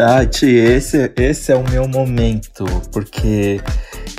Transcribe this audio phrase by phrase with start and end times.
[0.00, 3.60] Tati, esse, esse é o meu momento, porque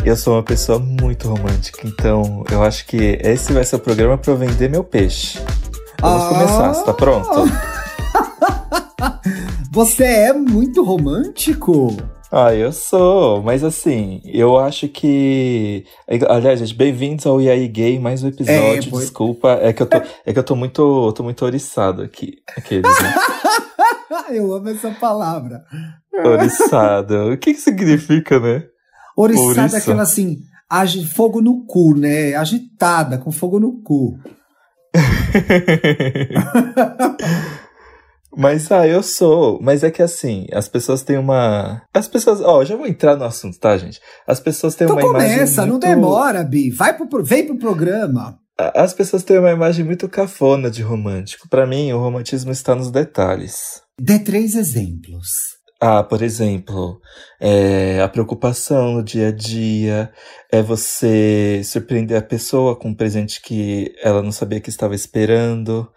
[0.05, 4.15] eu sou uma pessoa muito romântica, então eu acho que esse vai ser o programa
[4.15, 5.39] para eu vender meu peixe.
[5.99, 6.27] Vamos ah.
[6.29, 7.29] começar, você tá pronto?
[9.73, 11.95] Você é muito romântico?
[12.29, 15.85] Ah, eu sou, mas assim, eu acho que.
[16.29, 18.53] Aliás, gente, bem-vindos ao IAI Gay, mais um episódio.
[18.53, 22.39] É, Desculpa, é que eu tô, é que eu tô muito, tô muito oriçado aqui.
[22.55, 23.15] Aqueles, né?
[24.29, 25.63] eu amo essa palavra.
[26.23, 27.31] Oriçado.
[27.31, 28.63] O que que significa, né?
[29.15, 30.39] Oriçada é aquela assim,
[30.69, 32.35] age fogo no cu, né?
[32.35, 34.19] Agitada, com fogo no cu.
[38.35, 39.59] Mas, ah, eu sou.
[39.61, 41.81] Mas é que assim, as pessoas têm uma.
[41.93, 42.39] As pessoas.
[42.39, 43.99] Ó, oh, já vou entrar no assunto, tá, gente?
[44.25, 45.39] As pessoas têm então uma começa, imagem.
[45.39, 45.71] Começa, muito...
[45.71, 46.71] não demora, Bi.
[46.71, 48.39] Vai pro, vem pro programa.
[48.57, 51.49] As pessoas têm uma imagem muito cafona de romântico.
[51.49, 53.81] Para mim, o romantismo está nos detalhes.
[53.99, 55.29] Dê três exemplos.
[55.83, 57.01] Ah, por exemplo,
[57.39, 60.11] é, a preocupação no dia a dia,
[60.51, 65.91] é você surpreender a pessoa com um presente que ela não sabia que estava esperando,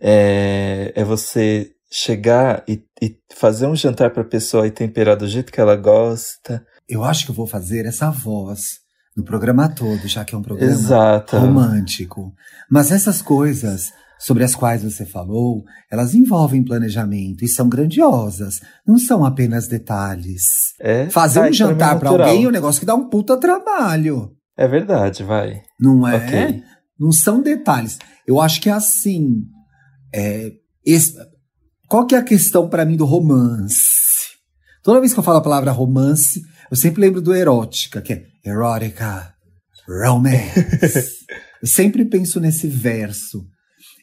[0.00, 5.28] é, é você chegar e, e fazer um jantar para a pessoa e temperar do
[5.28, 6.64] jeito que ela gosta.
[6.88, 8.80] Eu acho que eu vou fazer essa voz
[9.14, 11.36] no programa todo, já que é um programa Exato.
[11.36, 12.32] romântico.
[12.70, 18.98] Mas essas coisas sobre as quais você falou, elas envolvem planejamento e são grandiosas, não
[18.98, 20.74] são apenas detalhes.
[20.80, 21.08] É?
[21.10, 24.32] Fazer ah, um jantar para alguém é um negócio que dá um puta trabalho.
[24.56, 25.62] É verdade, vai.
[25.78, 26.16] Não é?
[26.16, 26.62] Okay.
[26.98, 27.98] Não são detalhes.
[28.26, 29.42] Eu acho que é assim.
[30.14, 30.50] É,
[30.84, 31.14] esse,
[31.88, 34.06] qual que é a questão para mim do romance?
[34.82, 38.22] Toda vez que eu falo a palavra romance, eu sempre lembro do erótica, que é
[38.44, 39.34] erótica,
[39.86, 41.26] romance.
[41.60, 43.44] eu sempre penso nesse verso.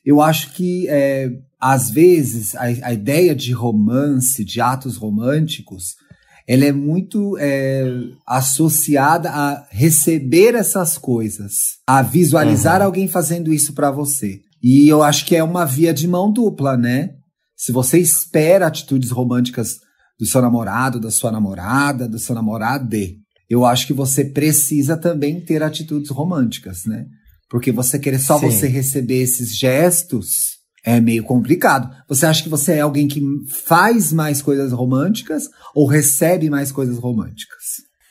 [0.05, 5.95] Eu acho que, é, às vezes, a, a, ideia de romance, de atos românticos,
[6.47, 7.85] ela é muito é,
[8.27, 11.53] associada a receber essas coisas,
[11.87, 12.87] a visualizar uhum.
[12.87, 14.41] alguém fazendo isso para você.
[14.61, 17.11] E eu acho que é uma via de mão dupla, né?
[17.55, 19.79] Se você espera atitudes românticas
[20.19, 22.89] do seu namorado, da sua namorada, do seu namorado,
[23.49, 27.05] eu acho que você precisa também ter atitudes românticas, né?
[27.53, 28.49] Porque você querer só Sim.
[28.49, 31.87] você receber esses gestos é meio complicado.
[32.09, 35.43] Você acha que você é alguém que faz mais coisas românticas
[35.75, 37.61] ou recebe mais coisas românticas?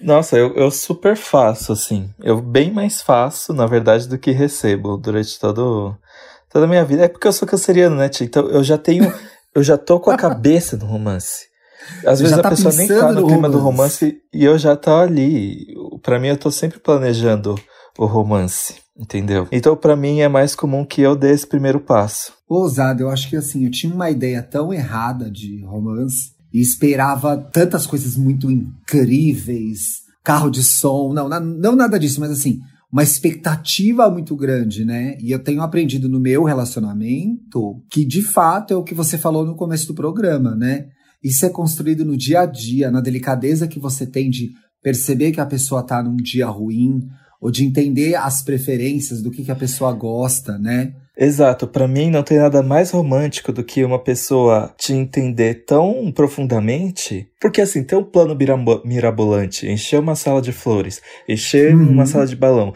[0.00, 2.08] Nossa, eu, eu super faço, assim.
[2.22, 5.96] Eu bem mais faço, na verdade, do que recebo durante todo,
[6.48, 7.02] toda a minha vida.
[7.02, 8.24] É porque eu sou canceriano, né, tia?
[8.24, 9.12] Então eu já tenho
[9.52, 11.46] eu já tô com a cabeça no romance.
[12.06, 13.50] Às vezes a tá pessoa nem tá no, clima romance.
[13.50, 15.66] do romance e eu já tô ali.
[16.00, 17.56] Para mim, eu tô sempre planejando
[17.98, 19.48] o romance, entendeu?
[19.50, 22.32] Então, para mim, é mais comum que eu dê esse primeiro passo.
[22.48, 27.36] Ousado, eu acho que assim, eu tinha uma ideia tão errada de romance e esperava
[27.36, 32.60] tantas coisas muito incríveis, carro de som, não, não nada disso, mas assim,
[32.92, 35.16] uma expectativa muito grande, né?
[35.18, 39.44] E eu tenho aprendido no meu relacionamento que, de fato, é o que você falou
[39.44, 40.86] no começo do programa, né?
[41.24, 44.50] Isso é construído no dia a dia, na delicadeza que você tem de
[44.82, 47.00] perceber que a pessoa tá num dia ruim,
[47.42, 50.92] ou de entender as preferências do que, que a pessoa gosta, né?
[51.18, 56.10] Exato, para mim não tem nada mais romântico do que uma pessoa te entender tão
[56.10, 58.38] profundamente, porque assim, ter um plano
[58.84, 61.90] mirabolante, encher uma sala de flores, encher uhum.
[61.90, 62.72] uma sala de balão,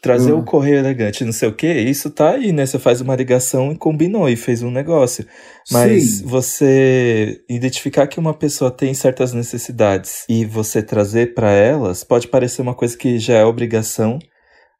[0.00, 0.40] trazer uhum.
[0.40, 2.64] o correio elegante, não sei o que, isso tá aí, né?
[2.64, 5.26] Você faz uma ligação e combinou e fez um negócio.
[5.70, 6.26] Mas Sim.
[6.26, 12.62] você identificar que uma pessoa tem certas necessidades e você trazer para elas pode parecer
[12.62, 14.18] uma coisa que já é obrigação,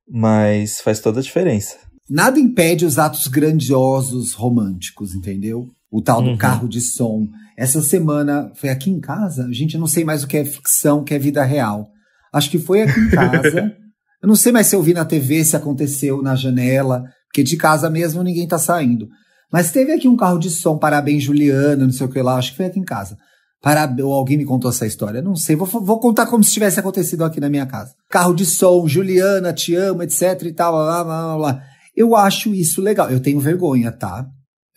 [0.08, 1.76] mas faz toda a diferença.
[2.08, 5.68] Nada impede os atos grandiosos românticos, entendeu?
[5.90, 6.36] O tal do uhum.
[6.38, 7.26] carro de som.
[7.56, 11.00] Essa semana foi aqui em casa, gente, eu não sei mais o que é ficção,
[11.00, 11.90] o que é vida real.
[12.32, 13.76] Acho que foi aqui em casa.
[14.22, 17.56] Eu não sei mais se eu vi na TV, se aconteceu na janela, porque de
[17.56, 19.08] casa mesmo ninguém tá saindo.
[19.52, 22.50] Mas teve aqui um carro de som, parabéns Juliana, não sei o que lá, acho
[22.50, 23.16] que foi aqui em casa.
[23.62, 26.78] Parabéns, ou alguém me contou essa história, não sei, vou, vou contar como se tivesse
[26.78, 27.92] acontecido aqui na minha casa.
[28.10, 31.62] Carro de som, Juliana, te amo, etc e tal, blá, blá, blá.
[31.98, 33.10] Eu acho isso legal.
[33.10, 34.24] Eu tenho vergonha, tá?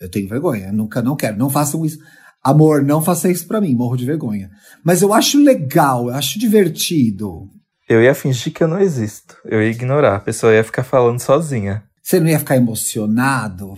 [0.00, 0.66] Eu tenho vergonha.
[0.66, 1.38] Eu nunca, não quero.
[1.38, 1.98] Não façam isso.
[2.42, 3.76] Amor, não faça isso pra mim.
[3.76, 4.50] Morro de vergonha.
[4.84, 6.08] Mas eu acho legal.
[6.08, 7.48] Eu acho divertido.
[7.88, 9.36] Eu ia fingir que eu não existo.
[9.44, 10.16] Eu ia ignorar.
[10.16, 11.82] A pessoa ia ficar falando sozinha.
[12.02, 13.74] Você não ia ficar emocionado?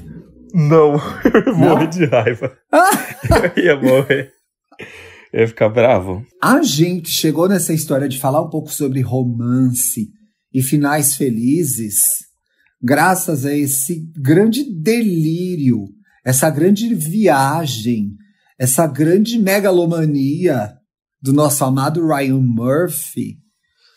[0.52, 0.94] Não.
[1.24, 2.56] Eu ia morrer de raiva.
[3.56, 4.32] eu ia morrer.
[5.32, 6.24] Eu ia ficar bravo.
[6.40, 10.08] A gente chegou nessa história de falar um pouco sobre romance
[10.52, 12.24] e finais felizes
[12.84, 15.88] graças a esse grande delírio,
[16.22, 18.14] essa grande viagem,
[18.58, 20.74] essa grande megalomania
[21.20, 23.38] do nosso amado Ryan Murphy,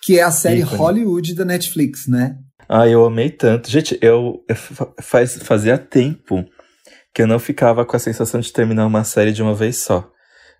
[0.08, 0.78] que é a série Ícone.
[0.78, 2.38] Hollywood da Netflix, né?
[2.70, 3.70] Ah, eu amei tanto.
[3.70, 4.56] Gente, eu, eu
[5.02, 6.46] faz, fazia tempo
[7.14, 10.10] que eu não ficava com a sensação de terminar uma série de uma vez só.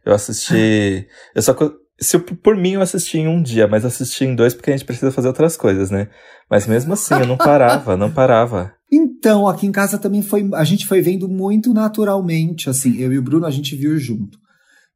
[0.06, 1.08] Eu assisti.
[1.34, 1.56] eu só.
[1.98, 4.86] Se por mim eu assisti em um dia, mas assisti em dois porque a gente
[4.86, 6.10] precisa fazer outras coisas, né?
[6.52, 8.74] Mas mesmo assim, eu não parava, não parava.
[8.92, 10.50] Então, aqui em casa também foi.
[10.56, 12.98] A gente foi vendo muito naturalmente, assim.
[12.98, 14.38] Eu e o Bruno, a gente viu junto.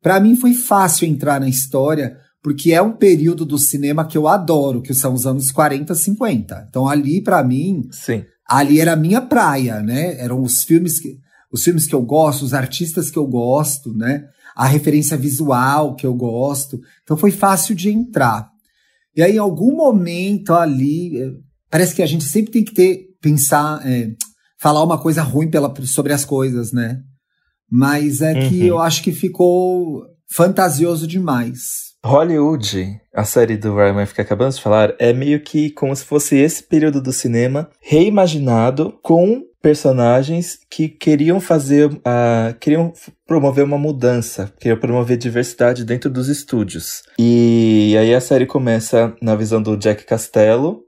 [0.01, 4.27] Para mim foi fácil entrar na história, porque é um período do cinema que eu
[4.27, 6.67] adoro, que são os anos 40, 50.
[6.69, 8.23] Então ali para mim, Sim.
[8.47, 10.19] ali era a minha praia, né?
[10.19, 11.19] Eram os filmes que
[11.51, 14.25] os filmes que eu gosto, os artistas que eu gosto, né?
[14.55, 16.79] A referência visual que eu gosto.
[17.03, 18.49] Então foi fácil de entrar.
[19.15, 21.31] E aí, em algum momento ali, eh,
[21.69, 24.11] parece que a gente sempre tem que ter, pensar, é,
[24.57, 27.01] falar uma coisa ruim pela, sobre as coisas, né?
[27.69, 28.49] Mas é uhum.
[28.49, 31.90] que eu acho que ficou fantasioso demais.
[32.03, 36.03] Hollywood, a série do Ryan Murphy que acabamos de falar, é meio que como se
[36.03, 42.91] fosse esse período do cinema reimaginado com personagens que queriam fazer, uh, queriam
[43.27, 47.03] promover uma mudança, queriam promover diversidade dentro dos estúdios.
[47.19, 50.83] E aí a série começa na visão do Jack Castello,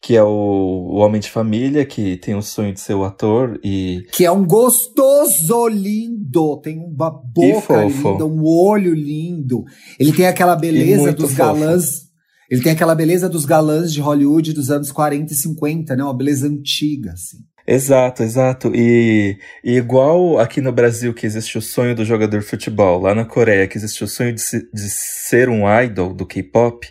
[0.00, 3.58] que é o, o, homem de família que tem o sonho de ser o ator
[3.64, 9.64] e que é um gostoso lindo, tem uma boca linda, um olho lindo.
[9.98, 11.36] Ele tem aquela beleza dos fofo.
[11.36, 12.08] galãs.
[12.50, 16.02] Ele tem aquela beleza dos galãs de Hollywood dos anos 40 e 50, né?
[16.02, 17.38] Uma beleza antiga, assim.
[17.66, 18.72] Exato, exato.
[18.74, 23.14] E, e, igual aqui no Brasil que existe o sonho do jogador de futebol, lá
[23.14, 26.88] na Coreia que existe o sonho de, se, de ser um idol do K-pop,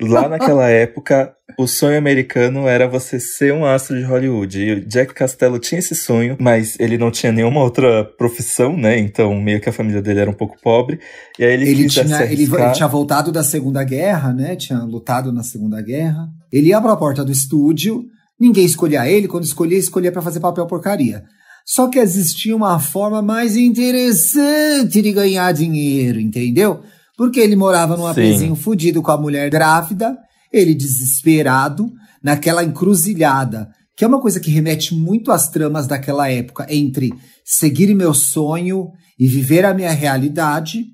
[0.00, 4.58] lá naquela época o sonho americano era você ser um astro de Hollywood.
[4.58, 8.98] E o Jack Castello tinha esse sonho, mas ele não tinha nenhuma outra profissão, né?
[8.98, 10.98] Então, meio que a família dele era um pouco pobre.
[11.38, 14.56] E aí ele, ele tinha, ele, ele, tinha voltado da Segunda Guerra, né?
[14.56, 16.28] Tinha lutado na Segunda Guerra.
[16.50, 18.04] Ele ia pra porta do estúdio,
[18.38, 19.28] ninguém escolhia ele.
[19.28, 21.22] Quando escolhia, escolhia para fazer papel porcaria.
[21.64, 26.80] Só que existia uma forma mais interessante de ganhar dinheiro, entendeu?
[27.22, 30.18] Porque ele morava num apezinho fudido com a mulher grávida
[30.52, 36.66] ele desesperado, naquela encruzilhada, que é uma coisa que remete muito às tramas daquela época,
[36.68, 37.12] entre
[37.44, 40.84] seguir meu sonho e viver a minha realidade.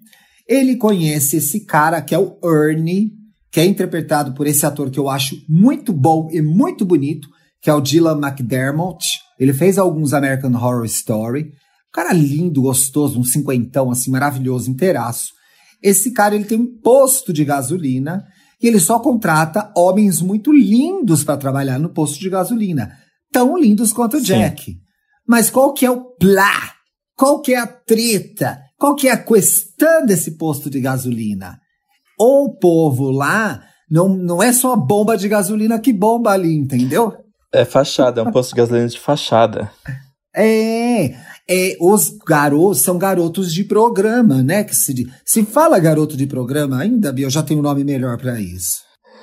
[0.46, 3.10] Ele conhece esse cara que é o Ernie,
[3.50, 7.26] que é interpretado por esse ator que eu acho muito bom e muito bonito,
[7.60, 9.19] que é o Dylan McDermott.
[9.40, 11.44] Ele fez alguns American Horror Story.
[11.44, 15.38] Um cara lindo, gostoso, um cinquentão assim, maravilhoso, inteiraço.
[15.82, 18.25] Esse cara ele tem um posto de gasolina
[18.60, 22.92] e ele só contrata homens muito lindos para trabalhar no posto de gasolina.
[23.32, 24.76] Tão lindos quanto o Jack.
[25.26, 26.75] Mas qual que é o plá?
[27.16, 28.60] Qual que é a treta?
[28.78, 31.58] Qual que é a questão desse posto de gasolina?
[32.19, 37.14] O povo lá não, não é só bomba de gasolina que bomba ali, entendeu?
[37.52, 39.70] É fachada, é um posto de gasolina de fachada.
[40.34, 41.16] É,
[41.49, 44.62] é, os garotos são garotos de programa, né?
[44.65, 48.19] Que se, se fala garoto de programa, ainda, Bia, eu já tenho um nome melhor
[48.19, 48.83] para isso.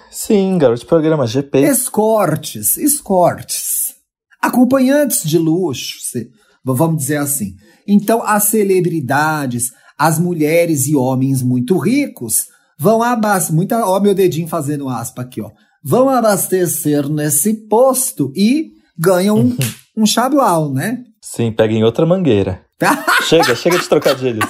[0.10, 1.60] Sim, garoto de programa, GP.
[1.60, 3.94] Escortes, escortes.
[4.42, 6.30] Acompanhantes de luxo, se,
[6.64, 7.54] vamos dizer assim.
[7.88, 12.46] Então, as celebridades, as mulheres e homens muito ricos
[12.80, 13.56] vão abastecer.
[13.56, 15.52] Muita, ó, meu dedinho fazendo aspa aqui, ó.
[15.84, 19.58] Vão abastecer nesse posto e ganham um,
[19.98, 21.04] um chablau, né?
[21.36, 22.62] Sim, pega em outra mangueira.
[23.28, 24.46] chega, chega de trocadilhos.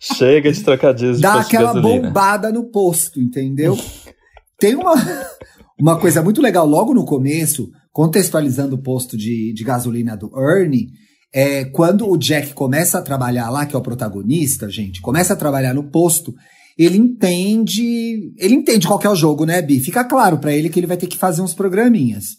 [0.00, 3.76] Chega de trocadilhos Dá de aquela bombada no posto, entendeu?
[4.56, 4.94] Tem uma,
[5.80, 10.86] uma coisa muito legal logo no começo, contextualizando o posto de, de gasolina do Ernie,
[11.34, 15.36] é quando o Jack começa a trabalhar lá, que é o protagonista, gente, começa a
[15.36, 16.32] trabalhar no posto,
[16.78, 19.80] ele entende, ele entende qual é o jogo, né, Bi?
[19.80, 22.36] Fica claro para ele que ele vai ter que fazer uns programinhas.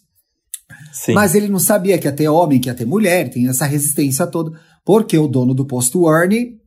[0.91, 1.13] Sim.
[1.13, 4.27] Mas ele não sabia que ia ter homem, que ia ter mulher, tem essa resistência
[4.27, 6.57] toda, porque o dono do posto Ernie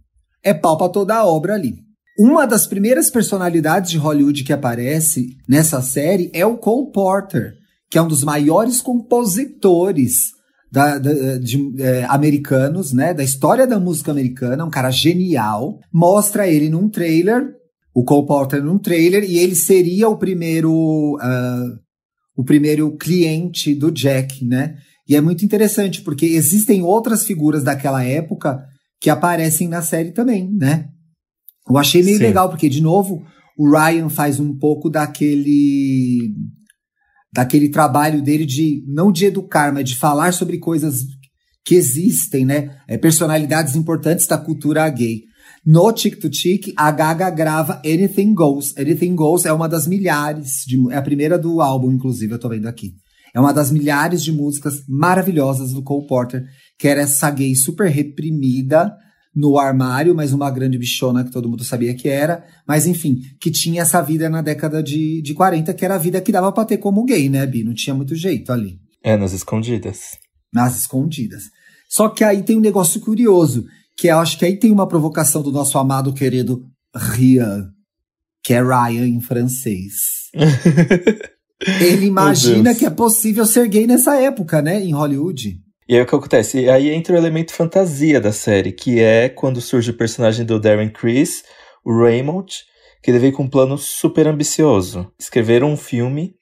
[0.43, 1.77] é pau pra toda a obra ali.
[2.19, 7.55] Uma das primeiras personalidades de Hollywood que aparece nessa série é o Cole Porter,
[7.91, 10.33] que é um dos maiores compositores
[10.71, 15.79] da, da, de, é, americanos, né, da história da música americana, um cara genial.
[15.93, 17.51] Mostra ele num trailer,
[17.95, 20.73] o Cole Porter num trailer, e ele seria o primeiro
[21.17, 21.79] uh,
[22.37, 24.77] o primeiro cliente do Jack, né?
[25.09, 28.63] E é muito interessante, porque existem outras figuras daquela época
[29.01, 30.89] que aparecem na série também, né?
[31.69, 32.25] Eu achei meio Sim.
[32.25, 33.25] legal, porque, de novo,
[33.59, 36.35] o Ryan faz um pouco daquele
[37.35, 41.03] daquele trabalho dele de não de educar, mas de falar sobre coisas
[41.65, 42.77] que existem, né?
[42.87, 45.23] É, personalidades importantes da cultura gay.
[45.65, 48.77] No Chick to Chick, a Gaga grava Anything Goes.
[48.77, 52.49] Anything Goes é uma das milhares, de, é a primeira do álbum, inclusive, eu tô
[52.49, 52.95] vendo aqui.
[53.33, 56.45] É uma das milhares de músicas maravilhosas do Cole Porter,
[56.79, 58.93] que era essa gay super reprimida
[59.35, 62.45] no armário, mas uma grande bichona que todo mundo sabia que era.
[62.67, 66.21] Mas enfim, que tinha essa vida na década de, de 40, que era a vida
[66.21, 67.65] que dava pra ter como gay, né, Bi?
[67.65, 68.79] Não tinha muito jeito ali.
[69.03, 70.19] É, nas escondidas.
[70.53, 71.45] Nas escondidas.
[71.89, 73.65] Só que aí tem um negócio curioso,
[74.03, 77.69] que eu acho que aí tem uma provocação do nosso amado querido Rian,
[78.43, 79.93] que é Ryan em francês.
[81.81, 85.57] Ele imagina que é possível ser gay nessa época, né, em Hollywood.
[85.89, 86.63] E aí o que acontece?
[86.63, 90.59] E aí entra o elemento fantasia da série, que é quando surge o personagem do
[90.59, 91.45] Darren Criss,
[91.85, 92.53] o Raymond,
[93.05, 95.13] que ele veio com um plano super ambicioso.
[95.17, 96.35] Escreveram um filme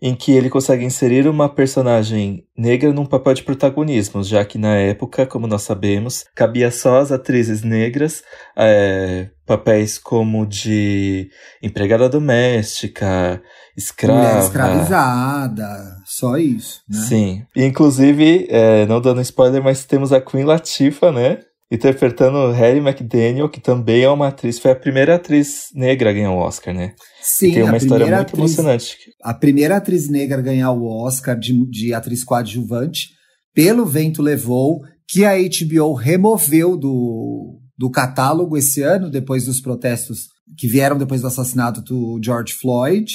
[0.00, 4.76] em que ele consegue inserir uma personagem negra num papel de protagonismo, já que na
[4.76, 8.22] época, como nós sabemos, cabia só às atrizes negras
[8.56, 11.30] é, papéis como de
[11.62, 13.40] empregada doméstica,
[13.76, 14.18] escrava.
[14.18, 16.82] Mulher escravizada, só isso.
[16.88, 16.98] Né?
[16.98, 17.46] Sim.
[17.54, 21.38] Inclusive, é, não dando spoiler, mas temos a Queen Latifah, né?
[21.70, 26.30] Interpretando Harry McDaniel, que também é uma atriz, foi a primeira atriz negra a ganhar
[26.30, 26.94] o Oscar, né?
[27.20, 28.96] Sim, e tem uma história muito atriz, emocionante.
[29.22, 33.10] A primeira atriz negra a ganhar o Oscar de, de atriz coadjuvante,
[33.54, 40.28] Pelo Vento Levou, que a HBO removeu do, do catálogo esse ano, depois dos protestos
[40.56, 43.12] que vieram depois do assassinato do George Floyd,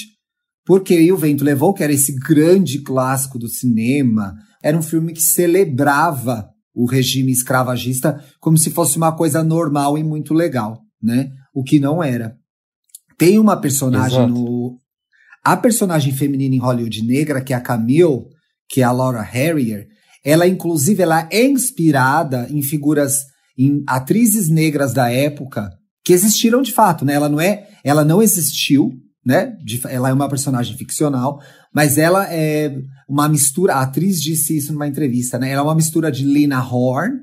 [0.65, 5.21] porque O Vento Levou, que era esse grande clássico do cinema, era um filme que
[5.21, 11.31] celebrava o regime escravagista como se fosse uma coisa normal e muito legal, né?
[11.53, 12.35] O que não era.
[13.17, 14.33] Tem uma personagem Exato.
[14.33, 14.79] no.
[15.43, 18.25] A personagem feminina em Hollywood negra, que é a Camille,
[18.69, 19.87] que é a Laura Harrier,
[20.23, 23.25] ela, inclusive, ela é inspirada em figuras,
[23.57, 25.69] em atrizes negras da época
[26.03, 27.13] que existiram de fato, né?
[27.13, 28.91] Ela não é, ela não existiu,
[29.25, 29.55] né?
[29.89, 31.39] Ela é uma personagem ficcional,
[31.73, 32.75] mas ela é
[33.07, 33.75] uma mistura.
[33.75, 35.51] A atriz disse isso numa entrevista, né?
[35.51, 37.19] Ela é uma mistura de Lena Horne,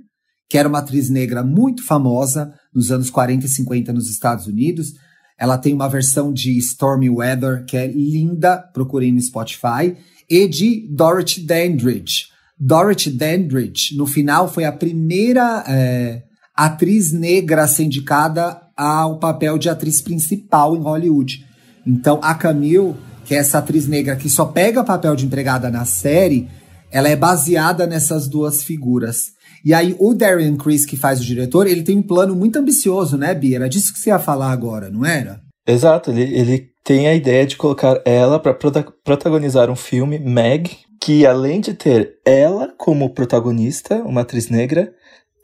[0.48, 4.92] que era uma atriz negra muito famosa nos anos 40 e 50 nos Estados Unidos.
[5.38, 9.96] Ela tem uma versão de Stormy Weather que é linda, procurei no Spotify,
[10.28, 12.26] e de Dorothy Dandridge.
[12.58, 16.22] Dorothy Dandridge, no final, foi a primeira é,
[16.54, 21.46] atriz negra a ser indicada ao papel de atriz principal em Hollywood.
[21.86, 22.94] Então, a Camille
[23.28, 26.49] que é essa atriz negra que só pega papel de empregada na série,
[26.90, 29.32] ela é baseada nessas duas figuras.
[29.62, 33.18] E aí, o Darian Chris, que faz o diretor, ele tem um plano muito ambicioso,
[33.18, 33.56] né, Bia?
[33.56, 35.42] Era disso que você ia falar agora, não era?
[35.66, 40.78] Exato, ele, ele tem a ideia de colocar ela para prota protagonizar um filme, Meg,
[40.99, 44.90] que além de ter ela como protagonista, uma atriz negra,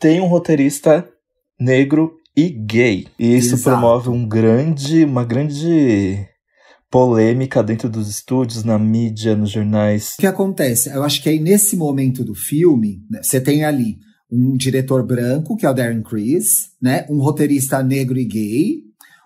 [0.01, 1.07] tem um roteirista
[1.61, 3.09] negro e gay.
[3.19, 3.77] E isso Exato.
[3.77, 6.27] promove um grande, uma grande
[6.95, 10.15] polêmica dentro dos estúdios, na mídia, nos jornais.
[10.17, 10.89] O que acontece?
[10.91, 13.97] Eu acho que aí nesse momento do filme, né, você tem ali
[14.31, 17.05] um diretor branco, que é o Darren Criss, né?
[17.11, 18.77] Um roteirista negro e gay,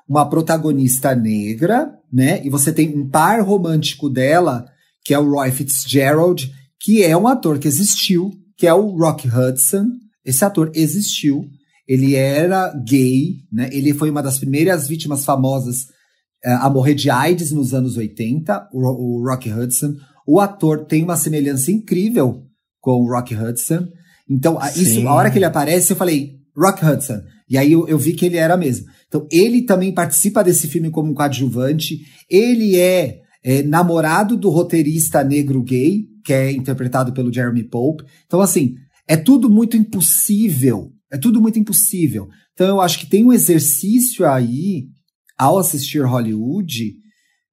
[0.09, 2.41] uma protagonista negra, né?
[2.43, 4.65] E você tem um par romântico dela,
[5.05, 9.29] que é o Roy Fitzgerald, que é um ator que existiu, que é o Rock
[9.29, 9.89] Hudson.
[10.25, 11.45] Esse ator existiu.
[11.87, 13.69] Ele era gay, né?
[13.71, 15.98] Ele foi uma das primeiras vítimas famosas
[16.45, 19.95] a morrer de AIDS nos anos 80, o, o Rock Hudson.
[20.27, 22.45] O ator tem uma semelhança incrível
[22.81, 23.89] com o Rock Hudson.
[24.29, 27.21] Então, a, isso, a hora que ele aparece, eu falei, Rock Hudson.
[27.49, 28.87] E aí eu, eu, vi que ele era mesmo.
[29.07, 32.01] Então, ele também participa desse filme como coadjuvante.
[32.29, 38.05] Ele é, é, namorado do roteirista negro gay, que é interpretado pelo Jeremy Pope.
[38.27, 38.75] Então, assim,
[39.07, 40.93] é tudo muito impossível.
[41.11, 42.29] É tudo muito impossível.
[42.53, 44.89] Então, eu acho que tem um exercício aí
[45.39, 46.95] ao assistir Hollywood,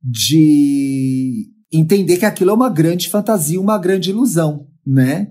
[0.01, 5.27] de entender que aquilo é uma grande fantasia, uma grande ilusão, né?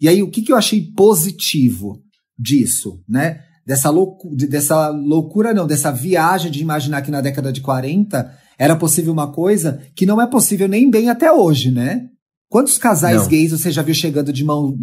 [0.00, 2.02] E aí, o que, que eu achei positivo
[2.38, 3.40] disso, né?
[3.66, 8.76] Dessa, loucu dessa loucura, não, dessa viagem de imaginar que na década de 40 era
[8.76, 12.08] possível uma coisa que não é possível nem bem até hoje, né?
[12.48, 13.28] Quantos casais não.
[13.28, 14.76] gays você já viu chegando de, mão,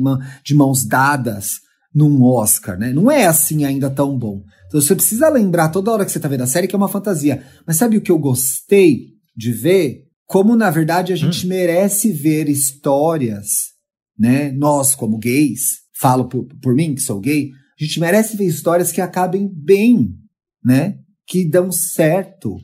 [0.43, 1.59] de mãos dadas
[1.93, 2.91] num Oscar, né?
[2.91, 4.41] Não é assim ainda tão bom.
[4.71, 6.87] Então você precisa lembrar toda hora que você tá vendo a série que é uma
[6.87, 7.43] fantasia.
[7.67, 10.05] Mas sabe o que eu gostei de ver?
[10.25, 11.49] Como, na verdade, a gente hum.
[11.49, 13.71] merece ver histórias,
[14.17, 14.49] né?
[14.53, 18.93] Nós, como gays, falo por, por mim, que sou gay, a gente merece ver histórias
[18.93, 20.15] que acabem bem,
[20.63, 20.99] né?
[21.27, 22.55] Que dão certo,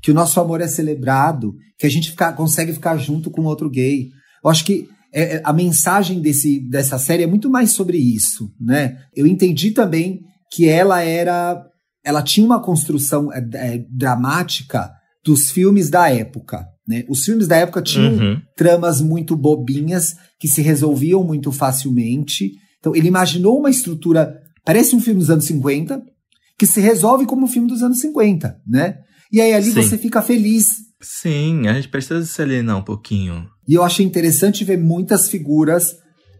[0.00, 3.68] que o nosso amor é celebrado, que a gente fica, consegue ficar junto com outro
[3.68, 4.10] gay.
[4.44, 8.48] Eu acho que é, é, a mensagem desse, dessa série é muito mais sobre isso,
[8.60, 9.02] né?
[9.12, 11.64] Eu entendi também que ela era
[12.04, 14.90] ela tinha uma construção é, é, dramática
[15.22, 16.66] dos filmes da época.
[16.86, 17.04] Né?
[17.06, 18.40] Os filmes da época tinham uhum.
[18.56, 22.52] tramas muito bobinhas que se resolviam muito facilmente.
[22.78, 26.02] Então, ele imaginou uma estrutura, parece um filme dos anos 50,
[26.58, 28.98] que se resolve como um filme dos anos 50, né?
[29.30, 29.82] E aí ali Sim.
[29.82, 30.70] você fica feliz.
[31.00, 33.46] Sim, a gente precisa se alienar um pouquinho.
[33.68, 35.94] E eu achei interessante ver muitas figuras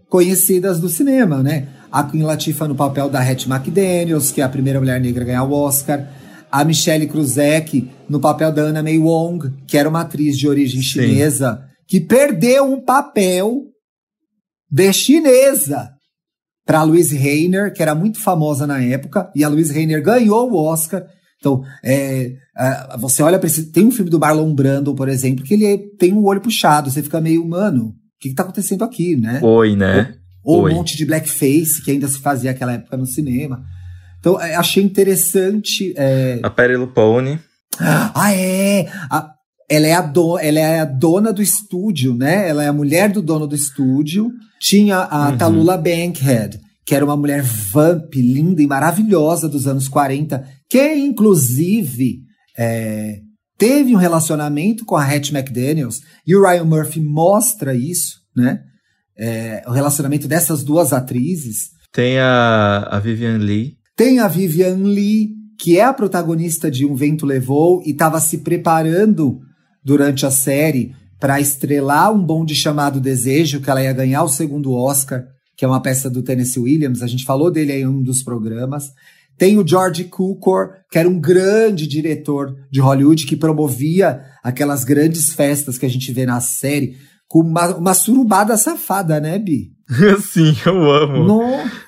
[0.08, 1.68] conhecidas do cinema, né?
[1.90, 5.26] A Queen Latifah no papel da Hattie McDaniels, que é a primeira mulher negra a
[5.26, 6.07] ganhar o Oscar
[6.50, 10.80] a Michelle Kruzek no papel da Anna May Wong, que era uma atriz de origem
[10.80, 10.88] Sim.
[10.88, 13.66] chinesa, que perdeu um papel
[14.71, 15.90] de chinesa
[16.66, 20.57] para Louise Rainer, que era muito famosa na época, e a Louise Rainer ganhou o
[20.57, 21.04] Oscar.
[21.38, 23.71] Então, é, é, você olha para esse.
[23.71, 26.90] Tem um filme do Marlon Brando, por exemplo, que ele é, tem um olho puxado,
[26.90, 29.40] você fica meio, mano, o que, que tá acontecendo aqui, né?
[29.42, 30.17] Oi, né?
[30.49, 33.62] Ou, um monte de blackface que ainda se fazia naquela época no cinema.
[34.19, 35.93] Então, é, achei interessante.
[35.95, 36.40] É...
[36.43, 37.38] A Perry Lupone.
[37.78, 38.88] Ah, é!
[39.11, 39.31] A,
[39.69, 42.49] ela, é a do, ela é a dona do estúdio, né?
[42.49, 44.31] Ela é a mulher do dono do estúdio.
[44.59, 45.37] Tinha a uhum.
[45.37, 52.21] Talula Bankhead, que era uma mulher vamp, linda e maravilhosa dos anos 40, que inclusive
[52.59, 53.19] é,
[53.59, 56.00] teve um relacionamento com a Hattie McDaniels.
[56.26, 58.61] E o Ryan Murphy mostra isso, né?
[59.18, 61.70] É, o relacionamento dessas duas atrizes.
[61.92, 66.94] Tem a, a Vivian Lee, tem a Vivian Lee, que é a protagonista de Um
[66.94, 69.40] Vento Levou e estava se preparando
[69.84, 74.72] durante a série para estrelar um bonde chamado Desejo, que ela ia ganhar o segundo
[74.72, 75.25] Oscar,
[75.56, 77.02] que é uma peça do Tennessee Williams.
[77.02, 78.92] A gente falou dele em um dos programas.
[79.37, 85.32] Tem o George Cukor, que era um grande diretor de Hollywood que promovia aquelas grandes
[85.32, 86.96] festas que a gente vê na série,
[87.28, 89.70] com uma, uma surubada safada, né, Bi?
[90.20, 91.25] Sim, eu amo.
[91.25, 91.42] No...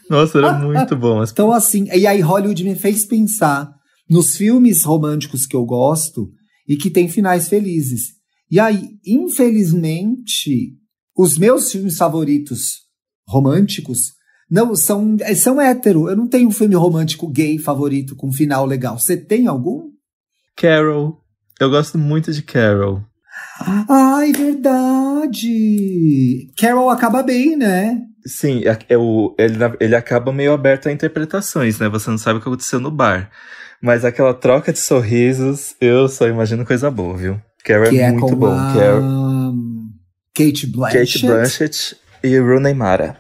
[0.09, 1.23] Nossa, era muito bom.
[1.25, 3.74] Então, assim, e aí Hollywood me fez pensar
[4.09, 6.31] nos filmes românticos que eu gosto
[6.68, 8.20] e que tem finais felizes.
[8.50, 10.76] E aí, infelizmente,
[11.16, 12.81] os meus filmes favoritos
[13.26, 14.12] românticos
[14.50, 16.09] não são são hétero.
[16.09, 18.98] Eu não tenho um filme romântico gay favorito com final legal.
[18.98, 19.90] Você tem algum?
[20.57, 21.20] Carol.
[21.61, 23.05] Eu gosto muito de Carol.
[23.88, 25.49] Ai, verdade!
[26.59, 28.01] Carol acaba bem, né?
[28.27, 31.88] Sim, é, é o, ele, ele acaba meio aberto a interpretações, né?
[31.88, 33.31] Você não sabe o que aconteceu no bar.
[33.83, 37.40] Mas aquela troca de sorrisos, eu só imagino coisa boa, viu?
[37.64, 38.53] Carol é, é muito bom.
[38.53, 38.75] A...
[38.75, 39.55] Carol...
[40.35, 41.12] Kate Blanchett.
[41.12, 43.18] Kate Blanchett e Rooney Mara.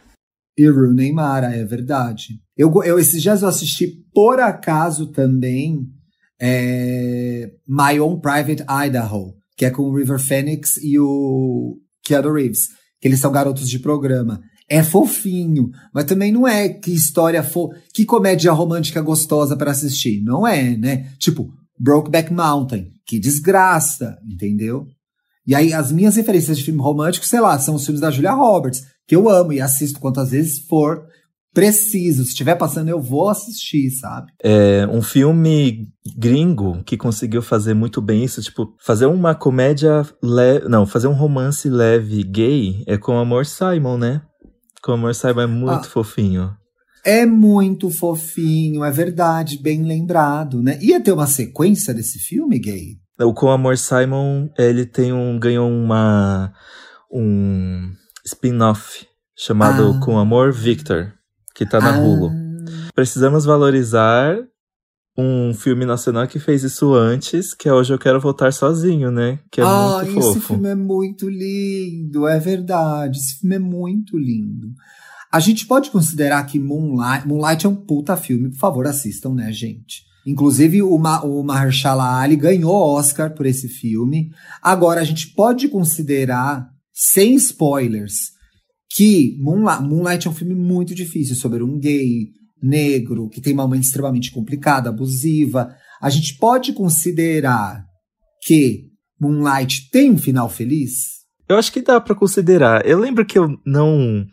[0.56, 2.40] E Rooney Mara, é verdade.
[2.56, 5.86] Eu, eu, esses dias eu assisti, por acaso, também,
[6.40, 12.68] é, My Own Private Idaho que é com o River Phoenix e o Keanu Reeves,
[12.98, 14.40] que eles são garotos de programa.
[14.66, 17.68] É fofinho, mas também não é que história fo...
[17.92, 21.12] que comédia romântica gostosa para assistir, não é, né?
[21.18, 24.86] Tipo, Brokeback Mountain, que desgraça, entendeu?
[25.46, 28.32] E aí as minhas referências de filme romântico, sei lá, são os filmes da Julia
[28.32, 31.04] Roberts, que eu amo e assisto quantas vezes for,
[31.52, 32.24] preciso.
[32.24, 34.32] Se estiver passando, eu vou assistir, sabe?
[34.42, 40.68] É um filme gringo que conseguiu fazer muito bem isso, tipo, fazer uma comédia leve.
[40.68, 44.22] Não, fazer um romance leve gay é com Amor Simon, né?
[44.82, 46.56] Com Amor Simon é muito ah, fofinho.
[47.04, 50.78] É muito fofinho, é verdade, bem lembrado, né?
[50.82, 52.98] Ia ter uma sequência desse filme gay?
[53.18, 55.38] O Com Amor Simon, ele tem um.
[55.38, 56.52] ganhou uma.
[57.12, 57.90] um
[58.24, 60.00] spin-off chamado ah.
[60.00, 61.12] Com Amor Victor
[61.54, 62.00] que tá na ah.
[62.00, 62.30] Hulu.
[62.94, 64.36] Precisamos valorizar
[65.16, 69.40] um filme nacional que fez isso antes, que é Hoje Eu Quero Voltar Sozinho, né?
[69.50, 70.30] Que é ah, muito fofo.
[70.30, 73.18] esse filme é muito lindo, é verdade.
[73.18, 74.72] Esse filme é muito lindo.
[75.32, 79.52] A gente pode considerar que Moonlight, Moonlight é um puta filme, por favor, assistam, né,
[79.52, 80.04] gente?
[80.26, 84.30] Inclusive, o, Ma, o Mahershala Ali ganhou Oscar por esse filme.
[84.62, 88.32] Agora, a gente pode considerar, sem spoilers,
[88.90, 93.66] que Moonlight, Moonlight é um filme muito difícil sobre um gay negro que tem uma
[93.66, 95.74] mãe extremamente complicada, abusiva.
[96.00, 97.84] A gente pode considerar
[98.42, 101.20] que Moonlight tem um final feliz?
[101.48, 102.86] Eu acho que dá para considerar.
[102.86, 104.24] Eu lembro que eu não.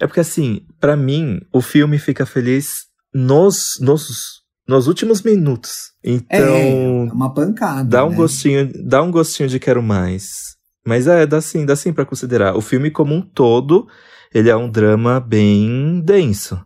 [0.00, 5.92] É porque, assim, para mim, o filme fica feliz nos, nos, nos últimos minutos.
[6.02, 6.56] Então.
[6.56, 7.84] É, uma pancada.
[7.84, 8.16] Dá um né?
[8.16, 10.56] gostinho, dá um gostinho de quero mais.
[10.86, 12.56] Mas é, dá sim, dá sim pra considerar.
[12.56, 13.86] O filme como um todo,
[14.34, 16.58] ele é um drama bem denso.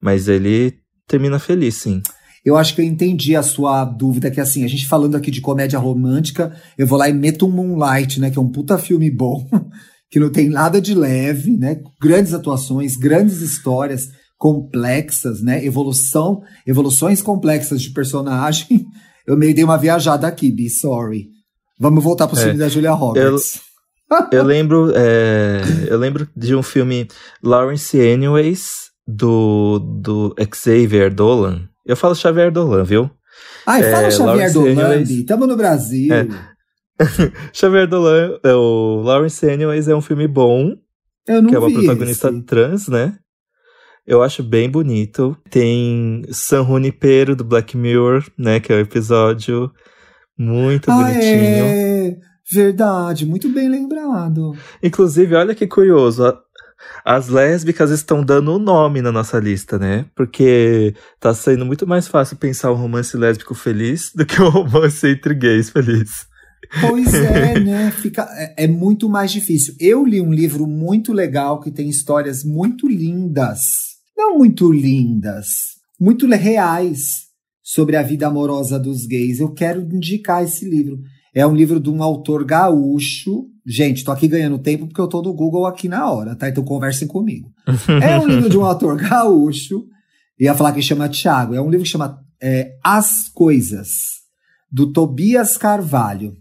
[0.00, 0.74] Mas ele
[1.06, 2.00] termina feliz, sim.
[2.44, 5.40] Eu acho que eu entendi a sua dúvida, que assim, a gente falando aqui de
[5.40, 8.30] comédia romântica, eu vou lá e meto um Moonlight, né?
[8.30, 9.44] Que é um puta filme bom,
[10.08, 11.80] que não tem nada de leve, né?
[12.00, 14.06] Grandes atuações, grandes histórias,
[14.38, 15.64] complexas, né?
[15.64, 18.86] Evolução, evoluções complexas de personagem.
[19.26, 21.35] Eu meio dei uma viajada aqui, be sorry.
[21.78, 23.60] Vamos voltar pro é, filme da Julia Roberts.
[24.10, 27.08] Eu, eu lembro, é, eu lembro de um filme
[27.42, 31.68] Lawrence Anyways do do Xavier Dolan.
[31.84, 33.10] Eu falo Xavier Dolan, viu?
[33.66, 35.24] Ai, fala é, Xavier Dolan, Anyways...
[35.26, 36.12] tamo no Brasil.
[36.12, 36.26] É.
[37.52, 40.72] Xavier Dolan, é, o Lawrence Anyways é um filme bom.
[41.26, 42.42] Eu não que é uma protagonista esse.
[42.42, 43.18] trans, né?
[44.06, 45.36] Eu acho bem bonito.
[45.50, 48.60] Tem San Junipero do Black Mirror, né?
[48.60, 49.70] Que é o episódio
[50.38, 51.24] muito ah, bonitinho.
[51.24, 52.16] É
[52.50, 54.54] verdade, muito bem lembrado.
[54.82, 56.22] Inclusive, olha que curioso.
[57.04, 60.06] As lésbicas estão dando o um nome na nossa lista, né?
[60.14, 65.06] Porque tá sendo muito mais fácil pensar um romance lésbico feliz do que um romance
[65.06, 66.26] entre gays feliz.
[66.80, 67.90] Pois é, né?
[67.90, 69.74] Fica, é, é, muito mais difícil.
[69.80, 73.60] Eu li um livro muito legal que tem histórias muito lindas.
[74.16, 75.46] Não muito lindas,
[76.00, 77.25] muito reais
[77.66, 79.40] sobre a vida amorosa dos gays.
[79.40, 81.00] Eu quero indicar esse livro.
[81.34, 83.46] É um livro de um autor gaúcho.
[83.66, 86.48] Gente, tô aqui ganhando tempo porque eu tô no Google aqui na hora, tá?
[86.48, 87.50] Então conversem comigo.
[88.00, 89.84] é um livro de um autor gaúcho.
[90.38, 91.56] Ia falar que chama Tiago.
[91.56, 94.20] É um livro que chama é, As Coisas,
[94.70, 96.36] do Tobias Carvalho.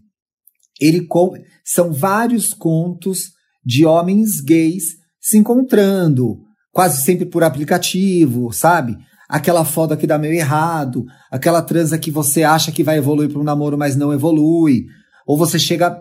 [0.80, 1.34] Ele com...
[1.64, 3.32] são vários contos
[3.66, 6.38] de homens gays se encontrando,
[6.72, 8.96] quase sempre por aplicativo, sabe?
[9.28, 13.40] Aquela foda que dá meio errado, aquela transa que você acha que vai evoluir para
[13.40, 14.86] um namoro, mas não evolui.
[15.26, 16.00] Ou você chega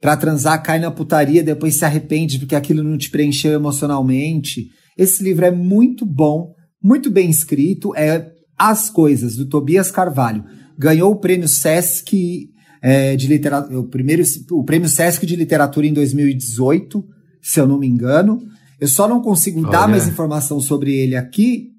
[0.00, 4.68] para transar, cai na putaria, depois se arrepende porque aquilo não te preencheu emocionalmente.
[4.96, 10.44] Esse livro é muito bom, muito bem escrito, é As Coisas, do Tobias Carvalho.
[10.78, 12.50] Ganhou o prêmio Sesc
[12.82, 17.04] é, de literatura, o primeiro, o prêmio Sesc de literatura em 2018,
[17.40, 18.38] se eu não me engano.
[18.78, 19.70] Eu só não consigo Olha.
[19.70, 21.70] dar mais informação sobre ele aqui.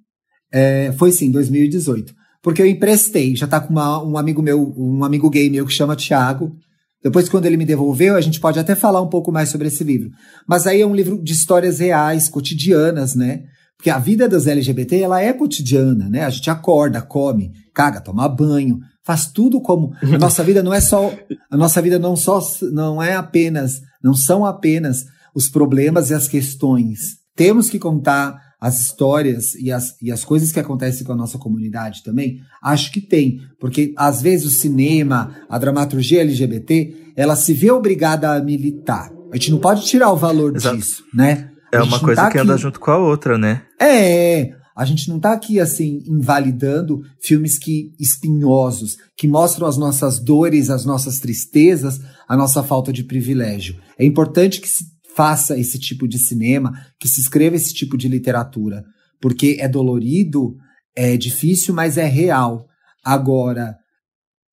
[0.52, 2.14] É, foi sim, 2018.
[2.42, 5.74] Porque eu emprestei, já tá com uma, um amigo meu, um amigo gay meu que
[5.74, 6.56] chama Thiago.
[7.04, 9.84] Depois, quando ele me devolveu, a gente pode até falar um pouco mais sobre esse
[9.84, 10.10] livro.
[10.48, 13.44] Mas aí é um livro de histórias reais, cotidianas, né?
[13.78, 16.26] Porque a vida das LGBT, ela é cotidiana, né?
[16.26, 20.82] A gente acorda, come, caga, toma banho, faz tudo como a nossa vida não é
[20.82, 21.14] só
[21.50, 22.42] a nossa vida não só
[22.74, 27.00] não é apenas não são apenas os problemas e as questões
[27.34, 31.38] temos que contar as histórias e as, e as coisas que acontecem com a nossa
[31.38, 37.54] comunidade também acho que tem porque às vezes o cinema a dramaturgia LGBT ela se
[37.54, 40.78] vê obrigada a militar a gente não pode tirar o valor Exato.
[40.78, 42.48] disso né é uma coisa tá que aqui...
[42.48, 43.64] anda junto com a outra, né?
[43.80, 50.20] É, a gente não está aqui assim invalidando filmes que espinhosos, que mostram as nossas
[50.20, 53.76] dores, as nossas tristezas, a nossa falta de privilégio.
[53.98, 54.86] É importante que se
[55.18, 58.86] faça esse tipo de cinema, que se escreva esse tipo de literatura,
[59.20, 60.56] porque é dolorido,
[60.96, 62.68] é difícil, mas é real.
[63.04, 63.76] Agora,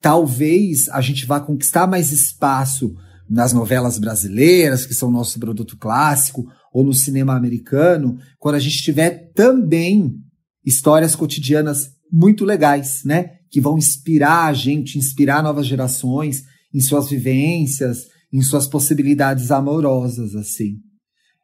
[0.00, 2.94] talvez a gente vá conquistar mais espaço
[3.28, 8.82] nas novelas brasileiras, que são nosso produto clássico, ou no cinema americano, quando a gente
[8.82, 10.14] tiver também
[10.64, 13.32] histórias cotidianas muito legais, né?
[13.50, 20.34] Que vão inspirar a gente, inspirar novas gerações em suas vivências, em suas possibilidades amorosas,
[20.34, 20.80] assim.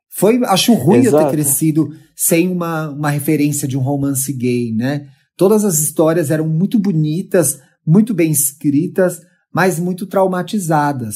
[0.09, 1.17] Foi, acho ruim Exato.
[1.17, 5.09] eu ter crescido sem uma, uma referência de um romance gay, né?
[5.37, 9.21] Todas as histórias eram muito bonitas, muito bem escritas,
[9.55, 11.15] mas muito traumatizadas.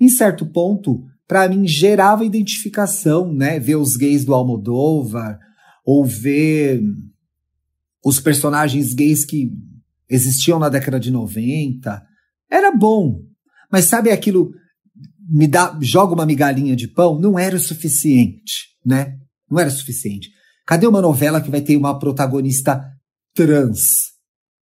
[0.00, 3.60] Em certo ponto, para mim gerava identificação, né?
[3.60, 5.38] Ver os gays do Almodóvar
[5.84, 6.82] ou ver
[8.02, 9.52] os personagens gays que
[10.08, 12.02] existiam na década de 90.
[12.50, 13.20] Era bom.
[13.70, 14.50] Mas sabe aquilo
[15.30, 19.16] me dá, joga uma migalhinha de pão, não era o suficiente, né?
[19.48, 20.28] Não era o suficiente.
[20.66, 22.84] Cadê uma novela que vai ter uma protagonista
[23.34, 24.10] trans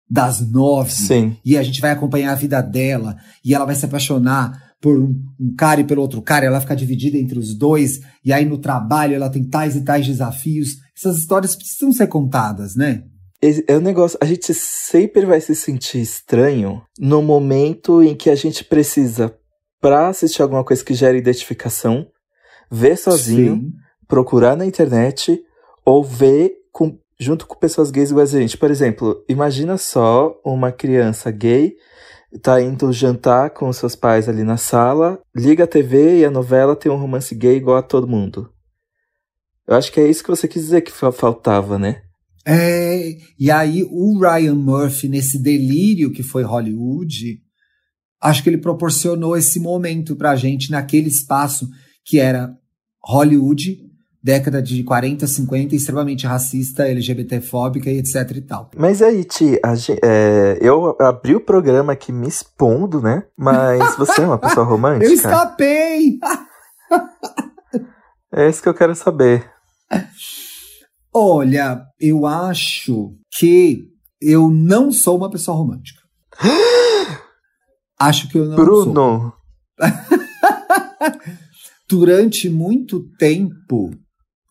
[0.08, 0.90] das nove?
[0.90, 1.36] Sim.
[1.44, 5.14] E a gente vai acompanhar a vida dela e ela vai se apaixonar por um,
[5.40, 8.58] um cara e pelo outro cara, ela fica dividida entre os dois, e aí no
[8.58, 10.76] trabalho ela tem tais e tais desafios.
[10.96, 13.02] Essas histórias precisam ser contadas, né?
[13.68, 18.34] É um negócio, a gente sempre vai se sentir estranho no momento em que a
[18.34, 19.32] gente precisa,
[19.80, 22.06] pra assistir alguma coisa que gere identificação,
[22.70, 23.72] ver sozinho, Sim.
[24.06, 25.40] procurar na internet,
[25.84, 28.58] ou ver com, junto com pessoas gays iguais a gente.
[28.58, 31.74] Por exemplo, imagina só uma criança gay
[32.42, 36.76] tá indo jantar com seus pais ali na sala, liga a TV e a novela
[36.76, 38.52] tem um romance gay igual a todo mundo.
[39.66, 42.02] Eu acho que é isso que você quis dizer que faltava, né?
[42.46, 47.42] É, e aí o Ryan Murphy, nesse delírio que foi Hollywood,
[48.20, 51.68] acho que ele proporcionou esse momento pra gente naquele espaço
[52.04, 52.56] que era
[53.02, 53.78] Hollywood,
[54.22, 58.70] década de 40, 50, extremamente racista, LGBTfóbica e etc e tal.
[58.76, 59.58] Mas aí, Ti,
[60.02, 63.24] é, eu abri o programa aqui me expondo, né?
[63.36, 65.06] Mas você é uma pessoa romântica?
[65.06, 66.18] eu escapei!
[68.32, 69.48] é isso que eu quero saber.
[71.14, 73.86] Olha, eu acho que
[74.20, 76.00] eu não sou uma pessoa romântica.
[77.98, 78.84] acho que eu não Bruno.
[78.84, 78.92] sou.
[78.92, 79.32] Bruno!
[81.88, 83.90] Durante muito tempo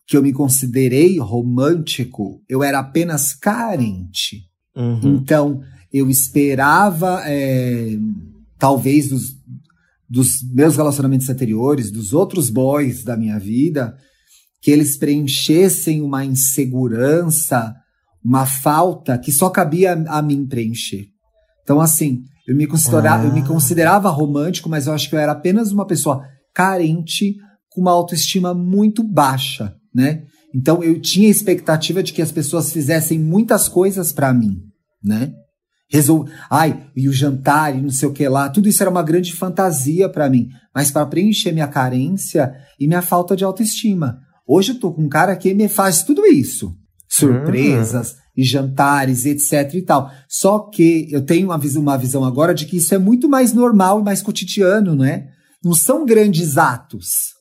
[0.06, 4.42] que eu me considerei romântico, eu era apenas carente.
[4.74, 5.16] Uhum.
[5.16, 5.60] Então,
[5.92, 7.96] eu esperava, é,
[8.58, 9.36] talvez, dos,
[10.08, 13.96] dos meus relacionamentos anteriores, dos outros boys da minha vida,
[14.60, 17.74] que eles preenchessem uma insegurança,
[18.24, 21.06] uma falta que só cabia a, a mim preencher.
[21.62, 23.26] Então, assim, eu me, considerava, ah.
[23.26, 23.46] eu me ah.
[23.46, 27.36] considerava romântico, mas eu acho que eu era apenas uma pessoa carente,
[27.68, 30.22] com uma autoestima muito baixa, né?
[30.54, 34.62] Então eu tinha expectativa de que as pessoas fizessem muitas coisas para mim,
[35.04, 35.34] né?
[35.90, 36.26] Resol...
[36.50, 39.34] Ai, e o jantar e não sei o que lá, tudo isso era uma grande
[39.34, 44.20] fantasia para mim, mas para preencher minha carência e minha falta de autoestima.
[44.46, 46.74] Hoje eu tô com um cara que me faz tudo isso.
[47.06, 48.18] Surpresas uhum.
[48.38, 50.12] E jantares, etc e tal.
[50.28, 53.52] Só que eu tenho uma visão, uma visão agora de que isso é muito mais
[53.52, 55.26] normal e mais cotidiano, né?
[55.62, 57.34] Não são grandes atos.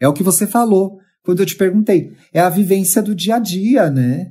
[0.00, 2.12] É o que você falou quando eu te perguntei.
[2.32, 4.30] É a vivência do dia a dia, né?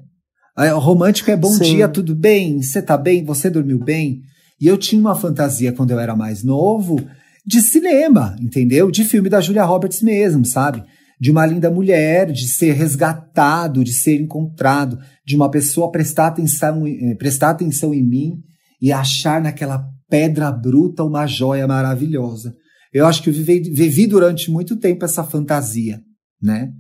[0.73, 1.75] O romântico é bom Sim.
[1.75, 2.61] dia, tudo bem?
[2.61, 3.25] Você tá bem?
[3.25, 4.21] Você dormiu bem?
[4.61, 7.05] E eu tinha uma fantasia quando eu era mais novo
[7.45, 8.89] de cinema, entendeu?
[8.89, 10.81] De filme da Julia Roberts mesmo, sabe?
[11.19, 16.87] De uma linda mulher, de ser resgatado, de ser encontrado, de uma pessoa prestar atenção,
[16.87, 18.37] eh, prestar atenção em mim
[18.81, 22.55] e achar naquela pedra bruta uma joia maravilhosa.
[22.93, 25.99] Eu acho que eu vivi, vivi durante muito tempo essa fantasia,
[26.41, 26.71] né?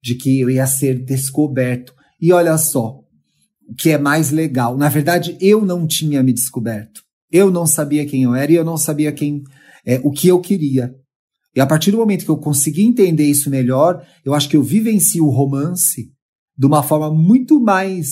[0.00, 1.92] De que eu ia ser descoberto.
[2.22, 3.00] E olha só,
[3.68, 4.76] o que é mais legal.
[4.78, 7.00] Na verdade, eu não tinha me descoberto.
[7.28, 9.42] Eu não sabia quem eu era e eu não sabia quem
[9.84, 10.94] é, o que eu queria.
[11.56, 14.62] E a partir do momento que eu consegui entender isso melhor, eu acho que eu
[14.62, 16.14] vivencio o romance
[16.56, 18.08] de uma forma muito mais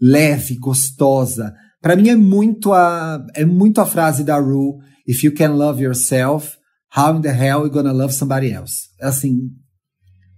[0.00, 1.54] leve, gostosa.
[1.80, 5.82] Para mim é muito a é muito a frase da Ru, if you can love
[5.82, 6.56] yourself,
[6.96, 8.88] How in the hell you gonna love somebody else?
[9.00, 9.50] Assim,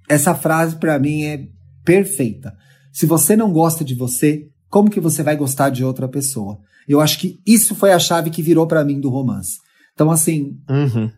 [0.08, 1.46] essa frase para mim é
[1.84, 2.52] perfeita.
[2.92, 6.58] Se você não gosta de você, como que você vai gostar de outra pessoa?
[6.88, 9.58] Eu acho que isso foi a chave que virou para mim do romance.
[9.92, 11.10] Então, assim, uhum.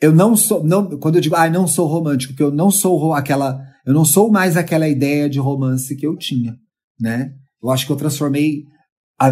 [0.00, 3.14] eu não sou, não, quando eu digo, ah, não sou romântico, porque eu não sou
[3.14, 6.56] aquela, eu não sou mais aquela ideia de romance que eu tinha,
[7.00, 7.32] né?
[7.62, 8.64] Eu acho que eu transformei
[9.18, 9.30] a,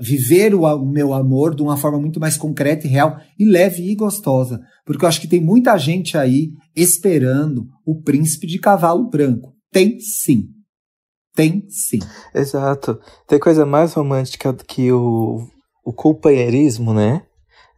[0.00, 3.82] viver o, o, meu amor de uma forma muito mais concreta e real e leve
[3.82, 4.60] e gostosa.
[4.84, 9.52] Porque eu acho que tem muita gente aí esperando o príncipe de cavalo branco.
[9.72, 10.48] Tem sim.
[11.34, 11.98] Tem sim.
[12.34, 12.98] Exato.
[13.26, 15.46] Tem coisa mais romântica do que o,
[15.84, 17.22] o companheirismo, né?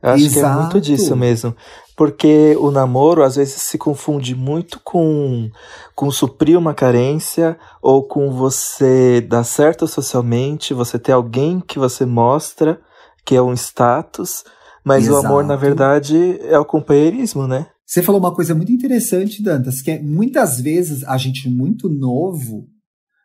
[0.05, 0.40] Eu acho Exato.
[0.40, 1.57] que é muito disso mesmo.
[1.97, 5.51] Porque o namoro às vezes se confunde muito com,
[5.95, 12.05] com suprir uma carência ou com você dar certo socialmente, você ter alguém que você
[12.05, 12.79] mostra
[13.25, 14.45] que é um status,
[14.85, 15.23] mas Exato.
[15.23, 17.69] o amor, na verdade, é o companheirismo, né?
[17.87, 22.67] Você falou uma coisa muito interessante, Dantas, que é muitas vezes a gente muito novo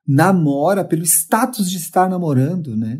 [0.07, 2.99] namora pelo status de estar namorando, né?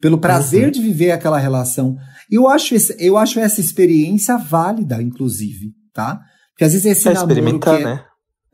[0.00, 0.70] Pelo prazer uhum.
[0.70, 1.96] de viver aquela relação.
[2.30, 6.20] Eu acho, esse, eu acho essa experiência válida, inclusive, tá?
[6.50, 8.04] Porque às vezes esse é namoro que é, né?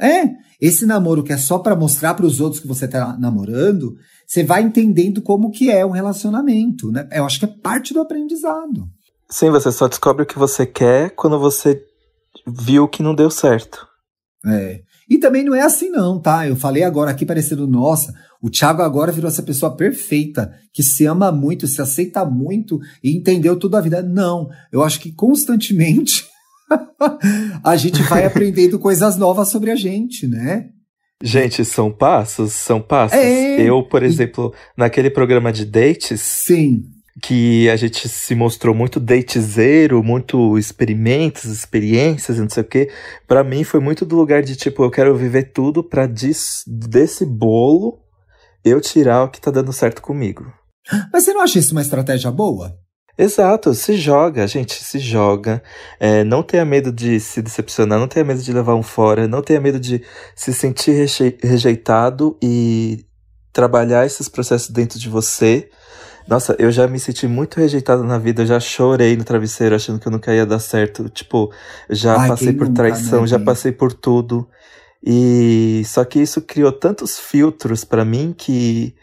[0.01, 0.31] é,
[0.61, 3.95] esse namoro que é só para mostrar para os outros que você tá namorando,
[4.27, 7.07] você vai entendendo como que é um relacionamento, né?
[7.13, 8.89] Eu acho que é parte do aprendizado.
[9.29, 11.83] Sim, você só descobre o que você quer quando você
[12.47, 13.87] viu que não deu certo.
[14.47, 14.81] É.
[15.09, 16.47] E também não é assim não, tá?
[16.49, 21.07] Eu falei agora aqui parecendo, nossa, o Thiago agora virou essa pessoa perfeita, que se
[21.07, 24.03] ama muito, se aceita muito e entendeu tudo a vida.
[24.03, 26.27] Não, eu acho que constantemente
[27.63, 30.71] a gente vai aprendendo coisas novas sobre a gente, né?
[31.23, 33.17] Gente, são passos, são passos.
[33.17, 33.61] É...
[33.63, 36.21] Eu, por exemplo, naquele programa de dates.
[36.21, 42.91] Sim que a gente se mostrou muito datezeiro, muito experimentos, experiências, não sei o quê.
[43.27, 47.99] Para mim foi muito do lugar de tipo, eu quero viver tudo para desse bolo
[48.65, 50.53] eu tirar o que tá dando certo comigo.
[51.13, 52.77] Mas você não acha isso uma estratégia boa?
[53.19, 55.63] Exato, se joga, gente, se joga.
[55.99, 59.41] É, não tenha medo de se decepcionar, não tenha medo de levar um fora, não
[59.41, 60.03] tenha medo de
[60.35, 61.09] se sentir
[61.43, 63.07] rejeitado e
[63.55, 65.71] trabalhar esses processos dentro de você
[66.29, 70.01] nossa, eu já me senti muito rejeitado na vida, eu já chorei no travesseiro achando
[70.01, 71.09] que eu nunca ia dar certo.
[71.09, 71.53] Tipo,
[71.89, 74.49] já Ai, passei por nunca, traição, né, já passei por tudo.
[75.05, 78.95] E só que isso criou tantos filtros para mim que,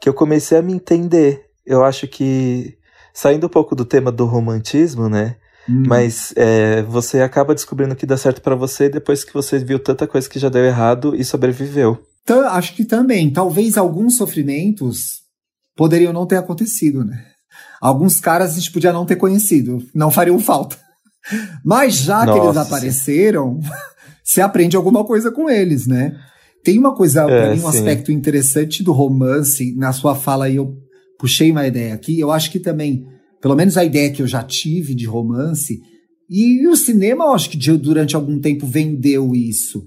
[0.00, 1.46] que eu comecei a me entender.
[1.64, 2.76] Eu acho que,
[3.12, 5.36] saindo um pouco do tema do romantismo, né?
[5.68, 5.84] Hum.
[5.86, 10.08] Mas é, você acaba descobrindo que dá certo para você depois que você viu tanta
[10.08, 12.04] coisa que já deu errado e sobreviveu.
[12.22, 13.30] Então, acho que também.
[13.30, 15.23] Talvez alguns sofrimentos
[15.76, 17.24] poderiam não ter acontecido, né?
[17.80, 20.76] Alguns caras a gente podia não ter conhecido, não fariam falta.
[21.64, 22.40] Mas já Nossa.
[22.40, 23.60] que eles apareceram,
[24.24, 26.16] se aprende alguma coisa com eles, né?
[26.62, 27.78] Tem uma coisa, é, mim, um sim.
[27.78, 30.76] aspecto interessante do romance, na sua fala aí eu
[31.18, 33.06] puxei uma ideia aqui, eu acho que também
[33.44, 35.78] pelo menos a ideia que eu já tive de romance,
[36.30, 39.84] e o cinema, eu acho que durante algum tempo vendeu isso.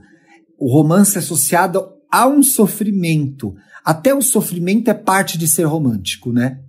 [0.59, 3.55] O romance associado a um sofrimento.
[3.83, 6.59] Até o sofrimento é parte de ser romântico, né?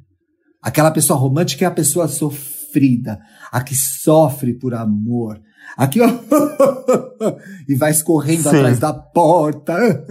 [0.62, 3.18] Aquela pessoa romântica é a pessoa sofrida,
[3.50, 5.40] a que sofre por amor.
[5.76, 6.08] Aqui, ó,
[7.68, 8.56] e vai escorrendo Sim.
[8.56, 10.04] atrás da porta.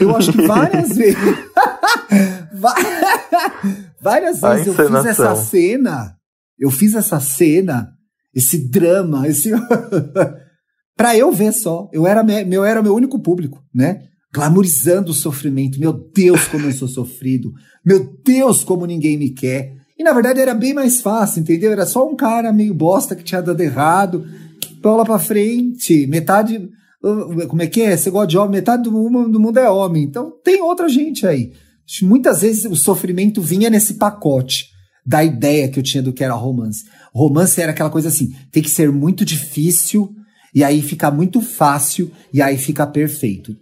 [0.00, 1.16] Eu acho que várias vezes.
[4.00, 6.16] várias vezes eu fiz essa cena.
[6.58, 7.92] Eu fiz essa cena,
[8.34, 9.50] esse drama, esse.
[10.96, 11.88] Pra eu ver só.
[11.92, 14.02] Eu era, meu, era meu único público, né?
[14.32, 15.78] Glamorizando o sofrimento.
[15.78, 17.52] Meu Deus, como eu sou sofrido.
[17.84, 19.74] Meu Deus, como ninguém me quer.
[19.98, 21.70] E na verdade era bem mais fácil, entendeu?
[21.70, 24.26] Era só um cara meio bosta que tinha dado errado.
[24.82, 26.06] Bola pra frente.
[26.06, 26.68] Metade
[27.48, 27.96] como é que é?
[27.96, 30.04] Você gosta de homem, metade do mundo é homem.
[30.04, 31.52] Então tem outra gente aí.
[32.02, 34.70] Muitas vezes o sofrimento vinha nesse pacote
[35.04, 36.84] da ideia que eu tinha do que era romance.
[37.12, 40.14] Romance era aquela coisa assim, tem que ser muito difícil,
[40.54, 43.56] e aí fica muito fácil, e aí fica perfeito.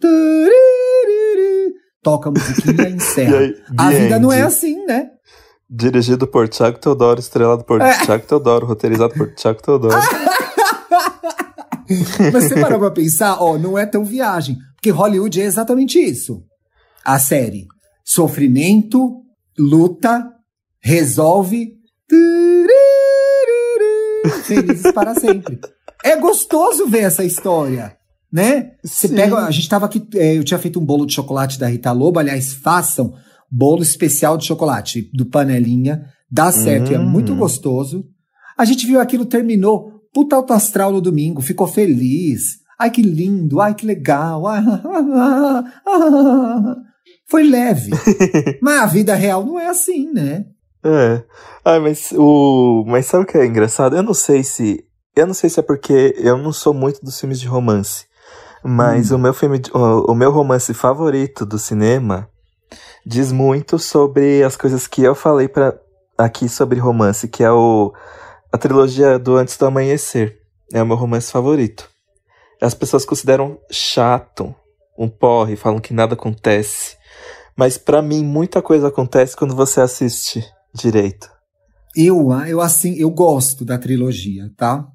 [2.03, 3.31] Toca a musiquinha e encerra.
[3.31, 5.09] E aí, a vida não é assim, né?
[5.71, 8.05] Dirigido por Thiago Teodoro, estrelado por é.
[8.05, 9.95] Thiago Teodoro, roteirizado por Thiago Teodoro.
[12.33, 14.59] Mas você parou pra pensar, ó, não é tão viagem.
[14.75, 16.43] Porque Hollywood é exatamente isso.
[17.05, 17.67] A série.
[18.05, 19.23] Sofrimento,
[19.59, 20.29] luta,
[20.81, 21.73] resolve.
[24.45, 25.59] Felizes para sempre.
[26.05, 27.97] É gostoso ver essa história,
[28.33, 28.73] né?
[28.83, 29.37] Você pega.
[29.38, 30.07] A gente tava aqui.
[30.15, 32.19] É, eu tinha feito um bolo de chocolate da Rita Lobo.
[32.19, 33.15] Aliás, façam
[33.51, 36.07] bolo especial de chocolate do panelinha.
[36.31, 36.95] Dá certo, hum.
[36.95, 37.37] é muito hum.
[37.37, 38.05] gostoso.
[38.57, 42.61] A gente viu aquilo, terminou puta alto astral no domingo, ficou feliz.
[42.79, 44.45] Ai, que lindo, ai, que legal.
[47.29, 47.93] Foi leve.
[48.61, 50.47] mas a vida real não é assim, né?
[50.85, 51.23] É.
[51.65, 52.85] Ai, mas o.
[52.87, 53.97] Mas sabe o que é engraçado?
[53.97, 54.85] Eu não sei se.
[55.14, 58.07] Eu não sei se é porque eu não sou muito dos filmes de romance.
[58.64, 59.16] Mas hum.
[59.16, 59.61] o meu filme.
[59.75, 62.29] O, o meu romance favorito do cinema
[63.05, 65.79] diz muito sobre as coisas que eu falei para
[66.16, 67.92] aqui sobre romance, que é o
[68.53, 70.38] a trilogia do Antes do Amanhecer
[70.72, 71.88] é o meu romance favorito.
[72.61, 74.55] As pessoas consideram chato,
[74.98, 76.96] um porre, falam que nada acontece.
[77.57, 80.44] Mas para mim muita coisa acontece quando você assiste
[80.75, 81.31] direito.
[81.96, 84.87] Eu, eu assim, eu gosto da trilogia, tá?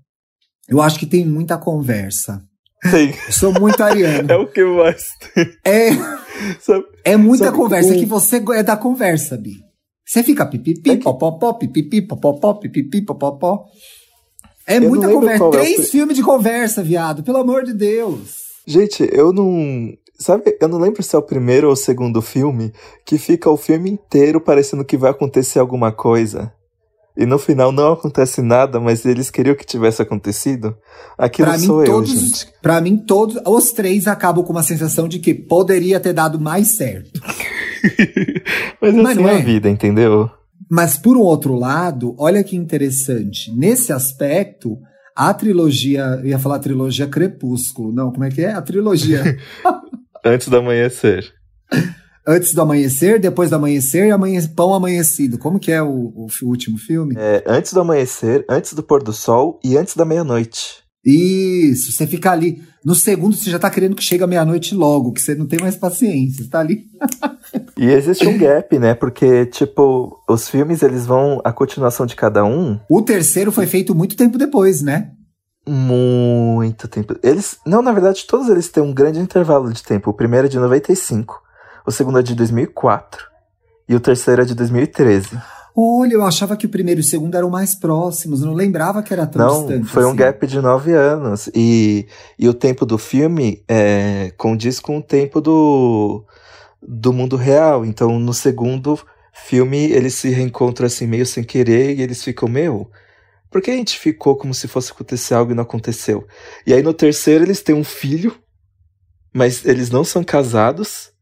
[0.68, 2.44] Eu acho que tem muita conversa.
[2.92, 3.14] Tem.
[3.32, 4.30] sou muito ariano.
[4.32, 5.52] é o que mais tem.
[5.66, 5.90] É,
[6.60, 7.94] sabe, é muita sabe, conversa, um...
[7.94, 9.56] é que você é da conversa, Bi.
[10.06, 13.66] Você fica pipipi, é popopó, pipipi, popopó, pipipi, popopó.
[14.66, 15.44] É eu muita conversa.
[15.44, 17.24] É Três é filmes de conversa, viado.
[17.24, 18.36] Pelo amor de Deus.
[18.66, 19.94] Gente, eu não.
[20.20, 22.74] Sabe, eu não lembro se é o primeiro ou o segundo filme
[23.06, 26.52] que fica o filme inteiro parecendo que vai acontecer alguma coisa.
[27.18, 30.78] E no final não acontece nada, mas eles queriam que tivesse acontecido.
[31.18, 32.54] Aquilo pra sou mim, eu, todos, gente.
[32.62, 36.76] Pra mim, todos os três acabam com uma sensação de que poderia ter dado mais
[36.76, 37.20] certo.
[38.80, 39.42] Mas Mas é a é.
[39.42, 40.30] vida, entendeu?
[40.70, 43.52] Mas por um outro lado, olha que interessante.
[43.56, 44.78] Nesse aspecto,
[45.16, 48.52] a trilogia, ia falar trilogia Crepúsculo, não, como é que é?
[48.52, 49.38] A trilogia.
[50.24, 51.26] Antes do amanhecer.
[52.28, 54.46] Antes do amanhecer, depois do amanhecer e amanhe...
[54.50, 55.38] pão amanhecido.
[55.38, 57.16] Como que é o, o, último filme?
[57.18, 60.84] É, antes do amanhecer, antes do pôr do sol e antes da meia-noite.
[61.06, 62.62] Isso, você fica ali.
[62.84, 65.58] No segundo, você já tá querendo que chegue a meia-noite logo, que você não tem
[65.58, 66.84] mais paciência, você tá ali.
[67.78, 68.94] e existe um gap, né?
[68.94, 71.40] Porque, tipo, os filmes, eles vão.
[71.46, 72.78] A continuação de cada um.
[72.90, 75.12] O terceiro foi feito muito tempo depois, né?
[75.66, 77.16] Muito tempo.
[77.24, 77.58] Eles.
[77.66, 80.10] Não, na verdade, todos eles têm um grande intervalo de tempo.
[80.10, 81.42] O primeiro é de 95,
[81.88, 83.26] o segundo é de 2004
[83.88, 85.42] e o terceiro é de 2013.
[85.74, 89.14] Olha, eu achava que o primeiro e o segundo eram mais próximos, não lembrava que
[89.14, 89.88] era tão não, distante.
[89.88, 90.12] Foi assim.
[90.12, 91.50] um gap de nove anos.
[91.56, 92.08] E,
[92.38, 96.26] e o tempo do filme é, condiz com o tempo do,
[96.82, 97.86] do mundo real.
[97.86, 99.00] Então, no segundo
[99.32, 102.90] filme, eles se reencontram assim, meio sem querer, e eles ficam, meu,
[103.50, 106.28] Por que a gente ficou como se fosse acontecer algo e não aconteceu?
[106.66, 108.36] E aí no terceiro eles têm um filho,
[109.32, 111.16] mas eles não são casados.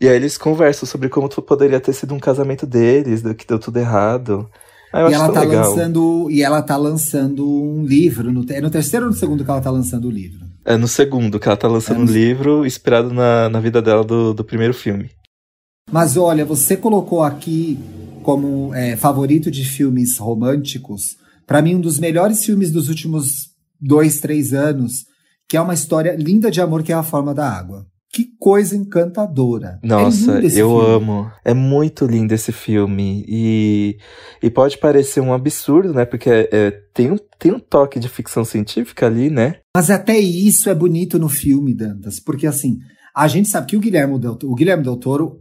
[0.00, 3.78] E aí eles conversam sobre como poderia ter sido um casamento deles, que deu tudo
[3.78, 4.48] errado.
[4.92, 5.68] Ah, e ela tá legal.
[5.68, 9.50] lançando e ela tá lançando um livro no, é no terceiro ou no segundo que
[9.50, 10.40] ela tá lançando o livro?
[10.64, 12.10] É no segundo que ela tá lançando é no...
[12.10, 15.10] um livro inspirado na, na vida dela do, do primeiro filme.
[15.92, 17.78] Mas olha, você colocou aqui
[18.22, 24.18] como é, favorito de filmes românticos, para mim um dos melhores filmes dos últimos dois,
[24.18, 25.04] três anos,
[25.48, 27.86] que é uma história linda de amor que é a forma da água.
[28.12, 29.78] Que coisa encantadora.
[29.82, 30.84] É Nossa, é eu filme.
[30.84, 31.32] amo.
[31.44, 33.24] É muito lindo esse filme.
[33.28, 33.98] E,
[34.42, 36.04] e pode parecer um absurdo, né?
[36.04, 39.60] Porque é, é, tem, um, tem um toque de ficção científica ali, né?
[39.76, 42.18] Mas até isso é bonito no filme, Dantas.
[42.18, 42.78] Porque assim,
[43.14, 45.40] a gente sabe que o Guilherme Del, o Guilherme Del Toro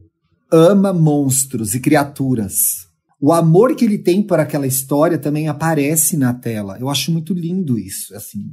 [0.52, 2.88] ama monstros e criaturas.
[3.20, 6.78] O amor que ele tem por aquela história também aparece na tela.
[6.80, 8.46] Eu acho muito lindo isso, assim.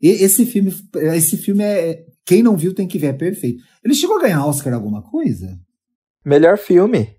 [0.00, 0.74] E esse filme,
[1.14, 3.62] esse filme é, quem não viu tem que ver, é perfeito.
[3.84, 5.58] Ele chegou a ganhar Oscar alguma coisa?
[6.24, 7.16] Melhor filme.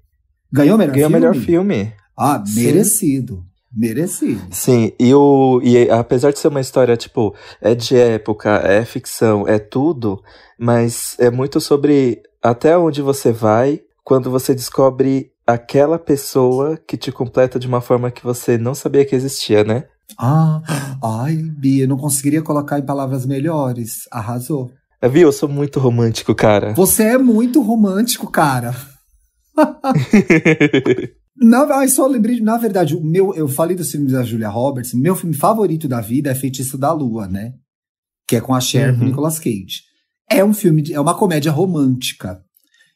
[0.52, 1.20] Ganhou melhor Ganhou filme?
[1.20, 1.94] melhor filme.
[2.18, 3.38] Ah, merecido.
[3.38, 3.54] Sim.
[3.76, 4.42] Merecido.
[4.52, 9.48] Sim, e, o, e apesar de ser uma história, tipo, é de época, é ficção,
[9.48, 10.22] é tudo,
[10.60, 17.12] mas é muito sobre até onde você vai quando você descobre aquela pessoa que te
[17.12, 19.86] completa de uma forma que você não sabia que existia, né?
[20.20, 20.62] Ah,
[21.04, 24.02] ai, Bia, não conseguiria colocar em palavras melhores.
[24.12, 24.70] Arrasou.
[25.10, 25.24] Viu?
[25.24, 26.74] Eu sou muito romântico, cara.
[26.76, 28.76] Você é muito romântico, cara.
[31.38, 35.16] não, só lembrei, na verdade, o meu, eu falei dos filmes da Julia Roberts, meu
[35.16, 37.54] filme favorito da vida é Feitiço da Lua, né?
[38.28, 39.02] Que é com a Cher uhum.
[39.02, 39.84] e Nicolas Cage.
[40.30, 42.43] É um filme, de, é uma comédia romântica.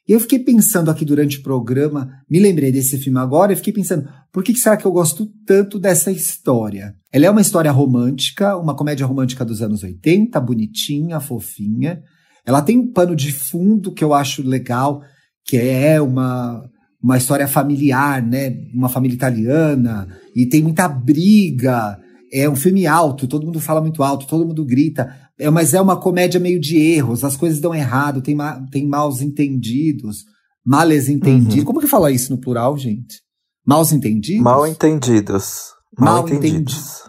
[0.07, 3.73] E eu fiquei pensando aqui durante o programa, me lembrei desse filme agora, e fiquei
[3.73, 6.95] pensando, por que será que eu gosto tanto dessa história?
[7.11, 12.01] Ela é uma história romântica, uma comédia romântica dos anos 80, bonitinha, fofinha.
[12.45, 15.01] Ela tem um pano de fundo que eu acho legal,
[15.45, 16.63] que é uma,
[17.03, 18.55] uma história familiar, né?
[18.73, 21.99] Uma família italiana, e tem muita briga.
[22.31, 25.13] É um filme alto, todo mundo fala muito alto, todo mundo grita.
[25.39, 28.87] É, mas é uma comédia meio de erros, as coisas dão errado, tem, ma tem
[28.87, 30.25] maus entendidos,
[30.65, 31.59] males entendidos.
[31.59, 31.65] Uhum.
[31.65, 33.21] Como que fala isso no plural, gente?
[33.65, 34.43] Maus entendidos?
[34.43, 35.73] Mal entendidos.
[35.97, 37.03] Mal, Mal entendidos.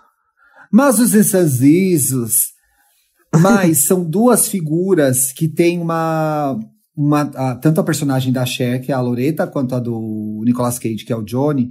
[0.72, 2.52] Mas os ensazizos.
[3.34, 6.58] Mas são duas figuras que têm uma.
[6.96, 10.78] uma a, tanto a personagem da Cher, que é a Loreta, quanto a do Nicolas
[10.78, 11.70] Cage, que é o Johnny.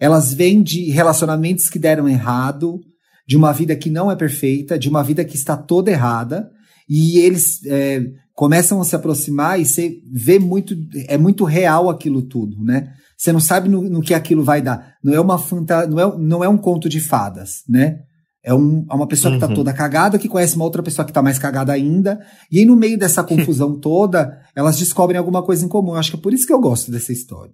[0.00, 2.80] Elas vêm de relacionamentos que deram errado,
[3.28, 6.50] de uma vida que não é perfeita, de uma vida que está toda errada,
[6.88, 8.02] e eles é,
[8.34, 10.74] começam a se aproximar e você vê muito,
[11.06, 12.88] é muito real aquilo tudo, né?
[13.18, 14.94] Você não sabe no, no que aquilo vai dar.
[15.04, 17.98] Não é uma fanta, não é, não é um conto de fadas, né?
[18.42, 19.38] É, um, é uma pessoa tá uhum.
[19.40, 22.18] que está toda cagada, que conhece uma outra pessoa que está mais cagada ainda.
[22.50, 25.90] E aí, no meio dessa confusão toda, elas descobrem alguma coisa em comum.
[25.90, 27.52] Eu acho que é por isso que eu gosto dessa história.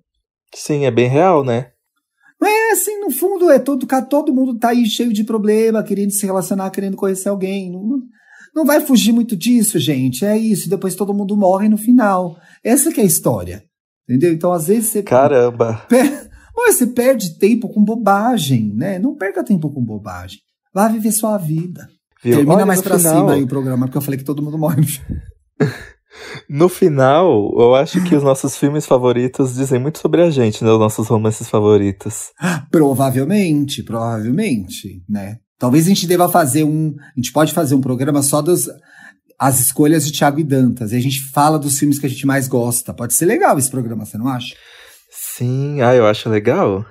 [0.54, 1.68] Sim, é bem real, né?
[2.44, 6.26] É, assim, no fundo, é todo, todo mundo tá aí cheio de problema, querendo se
[6.26, 7.70] relacionar, querendo conhecer alguém.
[7.70, 8.00] Não,
[8.54, 10.24] não vai fugir muito disso, gente.
[10.24, 10.68] É isso.
[10.68, 12.36] Depois todo mundo morre no final.
[12.62, 13.64] Essa que é a história.
[14.08, 14.32] Entendeu?
[14.32, 15.02] Então, às vezes você.
[15.02, 15.86] Caramba!
[15.88, 16.30] Per...
[16.56, 18.98] Mas você perde tempo com bobagem, né?
[18.98, 20.38] Não perca tempo com bobagem.
[20.72, 21.88] Vá viver sua vida.
[22.22, 22.36] Viu?
[22.36, 23.16] Termina Olha, mais pra final...
[23.16, 24.80] cima aí o programa, porque eu falei que todo mundo morre.
[24.80, 25.20] No final,
[27.58, 30.70] eu acho que os nossos filmes favoritos dizem muito sobre a gente, né?
[30.70, 32.32] Os nossos romances favoritos.
[32.70, 35.38] Provavelmente, provavelmente, né?
[35.58, 36.94] Talvez a gente deva fazer um.
[36.98, 38.68] A gente pode fazer um programa só das
[39.38, 40.92] as escolhas de Thiago e Dantas.
[40.92, 42.94] E a gente fala dos filmes que a gente mais gosta.
[42.94, 44.54] Pode ser legal esse programa, você não acha?
[45.10, 46.84] Sim, ah, eu acho legal.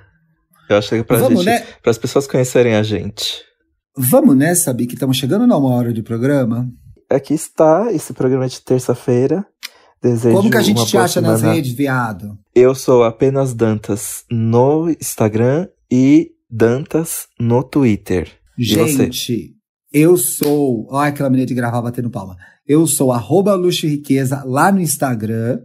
[0.68, 1.66] Eu acho que pra Vamos, gente, né?
[1.82, 3.42] para as pessoas conhecerem a gente.
[3.96, 6.68] Vamos nessa, Bi, que estamos chegando na uma hora de programa
[7.10, 9.46] aqui está esse programa de terça-feira.
[10.02, 11.32] Desejo Como que a gente te acha semana.
[11.32, 12.38] nas redes, viado?
[12.54, 18.30] Eu sou apenas Dantas no Instagram e Dantas no Twitter.
[18.58, 19.54] Gente,
[19.92, 20.86] eu sou.
[20.90, 22.36] Olha aquela menina de gravar batendo palma.
[22.66, 25.60] Eu sou arroba Luxo Riqueza lá no Instagram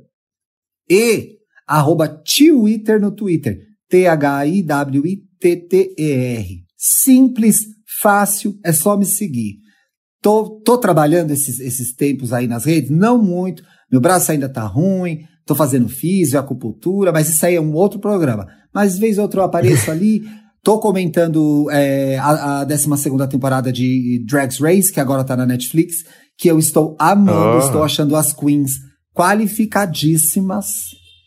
[0.89, 1.37] e
[1.67, 3.59] arroba Twitter no Twitter.
[3.89, 6.63] T-H-I-W-I-T-T-E-R.
[6.77, 7.65] Simples,
[8.01, 9.57] fácil, é só me seguir.
[10.21, 13.63] Tô, tô trabalhando esses, esses tempos aí nas redes, não muito.
[13.91, 17.99] Meu braço ainda tá ruim, tô fazendo físio, acupuntura, mas isso aí é um outro
[17.99, 18.45] programa.
[18.73, 20.21] Mas vez ou outra eu apareço ali,
[20.61, 22.89] tô comentando é, a, a 12
[23.29, 26.03] temporada de Drags Race, que agora tá na Netflix,
[26.37, 27.59] que eu estou amando, oh.
[27.59, 28.73] estou achando as queens
[29.15, 30.67] qualificadíssimas,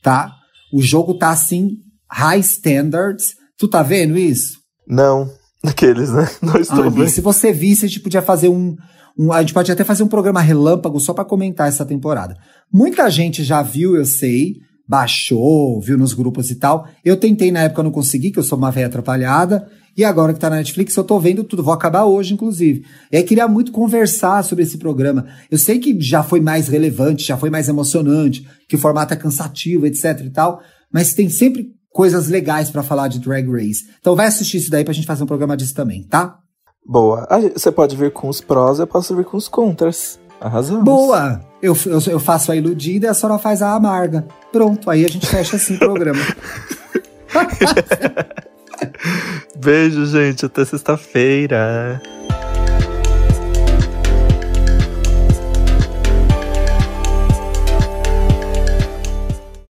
[0.03, 0.33] tá?
[0.73, 1.77] O jogo tá assim,
[2.11, 3.35] high standards.
[3.59, 4.59] Tu tá vendo isso?
[4.89, 5.31] Não,
[5.65, 6.29] Daqueles, né?
[6.43, 7.09] Não estou Ah, bem.
[7.09, 8.77] se você visse, a gente podia fazer um,
[9.19, 12.37] um- A gente pode até fazer um programa relâmpago só pra comentar essa temporada.
[12.73, 14.55] Muita gente já viu, eu sei,
[14.89, 16.87] baixou, viu nos grupos e tal.
[17.05, 19.69] Eu tentei na época, não consegui, que eu sou uma velha atrapalhada.
[19.97, 21.63] E agora que tá na Netflix, eu tô vendo tudo.
[21.63, 22.83] Vou acabar hoje, inclusive.
[23.13, 25.27] E aí queria muito conversar sobre esse programa.
[25.51, 29.17] Eu sei que já foi mais relevante, já foi mais emocionante, que o formato é
[29.17, 30.63] cansativo, etc e tal.
[30.91, 33.85] Mas tem sempre coisas legais pra falar de Drag Race.
[34.01, 36.39] Então vai assistir isso daí pra gente fazer um programa disso também, tá?
[36.85, 37.29] Boa.
[37.55, 40.19] Você pode vir com os prós, eu posso vir com os contras.
[40.41, 40.83] Arrasamos.
[40.83, 41.41] Boa!
[41.63, 44.27] Eu, eu, eu faço a iludida e a senhora faz a amarga.
[44.51, 46.19] Pronto, aí a gente fecha assim o programa.
[49.57, 50.45] Beijo, gente.
[50.45, 52.03] Até sexta-feira.